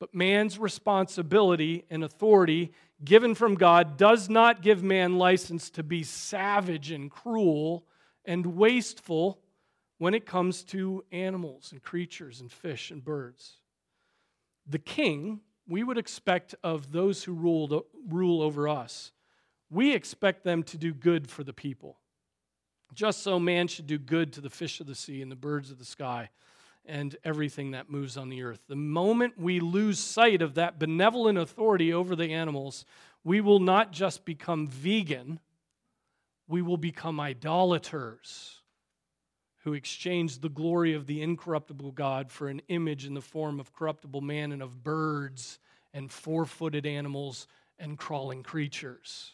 But 0.00 0.14
man's 0.14 0.58
responsibility 0.58 1.84
and 1.90 2.04
authority 2.04 2.72
given 3.04 3.34
from 3.34 3.54
God 3.54 3.96
does 3.96 4.28
not 4.28 4.62
give 4.62 4.82
man 4.82 5.18
license 5.18 5.70
to 5.70 5.82
be 5.82 6.02
savage 6.02 6.90
and 6.90 7.10
cruel 7.10 7.84
and 8.24 8.44
wasteful 8.56 9.40
when 9.98 10.14
it 10.14 10.26
comes 10.26 10.62
to 10.64 11.04
animals 11.10 11.72
and 11.72 11.82
creatures 11.82 12.40
and 12.40 12.52
fish 12.52 12.90
and 12.90 13.04
birds. 13.04 13.54
The 14.68 14.78
king, 14.78 15.40
we 15.66 15.82
would 15.82 15.98
expect 15.98 16.54
of 16.62 16.92
those 16.92 17.24
who 17.24 17.32
rule 17.32 18.42
over 18.42 18.68
us, 18.68 19.12
we 19.70 19.94
expect 19.94 20.44
them 20.44 20.62
to 20.64 20.78
do 20.78 20.94
good 20.94 21.28
for 21.28 21.42
the 21.42 21.52
people. 21.52 21.98
Just 22.94 23.22
so 23.22 23.38
man 23.38 23.68
should 23.68 23.86
do 23.86 23.98
good 23.98 24.32
to 24.34 24.40
the 24.40 24.50
fish 24.50 24.80
of 24.80 24.86
the 24.86 24.94
sea 24.94 25.22
and 25.22 25.30
the 25.30 25.36
birds 25.36 25.70
of 25.70 25.78
the 25.78 25.84
sky 25.84 26.30
and 26.86 27.16
everything 27.22 27.72
that 27.72 27.90
moves 27.90 28.16
on 28.16 28.30
the 28.30 28.42
earth. 28.42 28.60
The 28.66 28.76
moment 28.76 29.38
we 29.38 29.60
lose 29.60 29.98
sight 29.98 30.40
of 30.40 30.54
that 30.54 30.78
benevolent 30.78 31.38
authority 31.38 31.92
over 31.92 32.16
the 32.16 32.32
animals, 32.32 32.86
we 33.22 33.40
will 33.40 33.60
not 33.60 33.92
just 33.92 34.24
become 34.24 34.66
vegan, 34.66 35.38
we 36.48 36.62
will 36.62 36.78
become 36.78 37.20
idolaters 37.20 38.62
who 39.64 39.74
exchange 39.74 40.40
the 40.40 40.48
glory 40.48 40.94
of 40.94 41.06
the 41.06 41.20
incorruptible 41.20 41.92
God 41.92 42.30
for 42.30 42.48
an 42.48 42.62
image 42.68 43.04
in 43.04 43.12
the 43.12 43.20
form 43.20 43.60
of 43.60 43.74
corruptible 43.74 44.22
man 44.22 44.50
and 44.50 44.62
of 44.62 44.82
birds 44.82 45.58
and 45.92 46.10
four 46.10 46.46
footed 46.46 46.86
animals 46.86 47.46
and 47.78 47.98
crawling 47.98 48.42
creatures. 48.42 49.32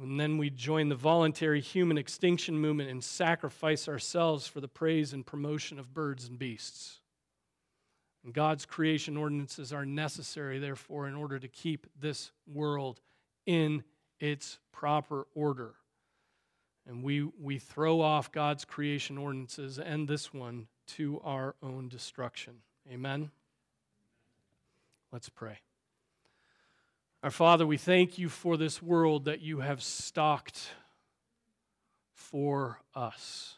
And 0.00 0.18
then 0.18 0.38
we 0.38 0.50
join 0.50 0.88
the 0.88 0.96
voluntary 0.96 1.60
human 1.60 1.98
extinction 1.98 2.58
movement 2.58 2.90
and 2.90 3.02
sacrifice 3.02 3.88
ourselves 3.88 4.46
for 4.46 4.60
the 4.60 4.68
praise 4.68 5.12
and 5.12 5.24
promotion 5.24 5.78
of 5.78 5.94
birds 5.94 6.28
and 6.28 6.38
beasts. 6.38 7.00
And 8.24 8.34
God's 8.34 8.66
creation 8.66 9.16
ordinances 9.16 9.72
are 9.72 9.86
necessary, 9.86 10.58
therefore, 10.58 11.06
in 11.06 11.14
order 11.14 11.38
to 11.38 11.48
keep 11.48 11.86
this 12.00 12.32
world 12.52 13.00
in 13.46 13.84
its 14.18 14.58
proper 14.72 15.26
order. 15.34 15.74
And 16.86 17.02
we, 17.02 17.22
we 17.40 17.58
throw 17.58 18.00
off 18.00 18.32
God's 18.32 18.64
creation 18.64 19.16
ordinances 19.16 19.78
and 19.78 20.08
this 20.08 20.34
one 20.34 20.66
to 20.86 21.20
our 21.24 21.54
own 21.62 21.88
destruction. 21.88 22.54
Amen? 22.90 23.30
Let's 25.12 25.28
pray. 25.28 25.58
Our 27.24 27.30
Father, 27.30 27.66
we 27.66 27.78
thank 27.78 28.18
you 28.18 28.28
for 28.28 28.58
this 28.58 28.82
world 28.82 29.24
that 29.24 29.40
you 29.40 29.60
have 29.60 29.82
stocked 29.82 30.68
for 32.12 32.82
us. 32.94 33.56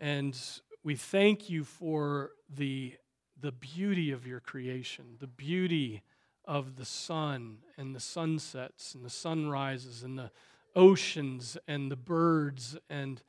And 0.00 0.34
we 0.82 0.96
thank 0.96 1.50
you 1.50 1.64
for 1.64 2.30
the, 2.48 2.94
the 3.38 3.52
beauty 3.52 4.12
of 4.12 4.26
your 4.26 4.40
creation, 4.40 5.16
the 5.20 5.26
beauty 5.26 6.04
of 6.46 6.76
the 6.76 6.86
sun 6.86 7.58
and 7.76 7.94
the 7.94 8.00
sunsets 8.00 8.94
and 8.94 9.04
the 9.04 9.10
sunrises 9.10 10.02
and 10.02 10.18
the 10.18 10.30
oceans 10.74 11.58
and 11.68 11.90
the 11.90 11.96
birds 11.96 12.78
and, 12.88 13.20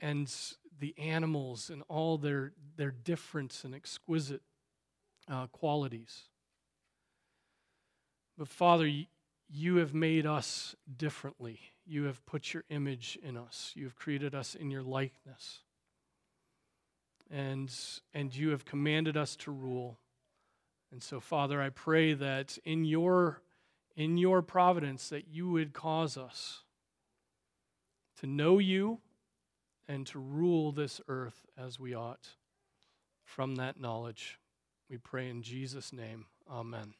and 0.00 0.32
the 0.78 0.94
animals 0.96 1.70
and 1.70 1.82
all 1.88 2.18
their, 2.18 2.52
their 2.76 2.92
difference 2.92 3.64
and 3.64 3.74
exquisite 3.74 4.42
uh, 5.28 5.48
qualities. 5.48 6.28
But 8.36 8.48
Father, 8.48 8.90
you 9.48 9.76
have 9.76 9.94
made 9.94 10.26
us 10.26 10.74
differently. 10.96 11.60
You 11.86 12.04
have 12.04 12.24
put 12.26 12.52
your 12.52 12.64
image 12.70 13.18
in 13.22 13.36
us. 13.36 13.72
You 13.74 13.84
have 13.84 13.96
created 13.96 14.34
us 14.34 14.54
in 14.54 14.70
your 14.70 14.82
likeness. 14.82 15.60
And, 17.30 17.72
and 18.12 18.34
you 18.34 18.50
have 18.50 18.64
commanded 18.64 19.16
us 19.16 19.36
to 19.36 19.50
rule. 19.50 19.98
And 20.92 21.02
so, 21.02 21.20
Father, 21.20 21.60
I 21.60 21.70
pray 21.70 22.14
that 22.14 22.58
in 22.64 22.84
your, 22.84 23.42
in 23.96 24.16
your 24.16 24.42
providence 24.42 25.08
that 25.08 25.28
you 25.28 25.50
would 25.50 25.72
cause 25.72 26.16
us 26.16 26.62
to 28.20 28.26
know 28.26 28.58
you 28.58 29.00
and 29.88 30.06
to 30.08 30.18
rule 30.18 30.72
this 30.72 31.00
earth 31.08 31.46
as 31.58 31.78
we 31.78 31.94
ought 31.94 32.28
from 33.24 33.56
that 33.56 33.80
knowledge. 33.80 34.38
We 34.88 34.98
pray 34.98 35.28
in 35.28 35.42
Jesus' 35.42 35.92
name. 35.92 36.26
Amen. 36.50 36.94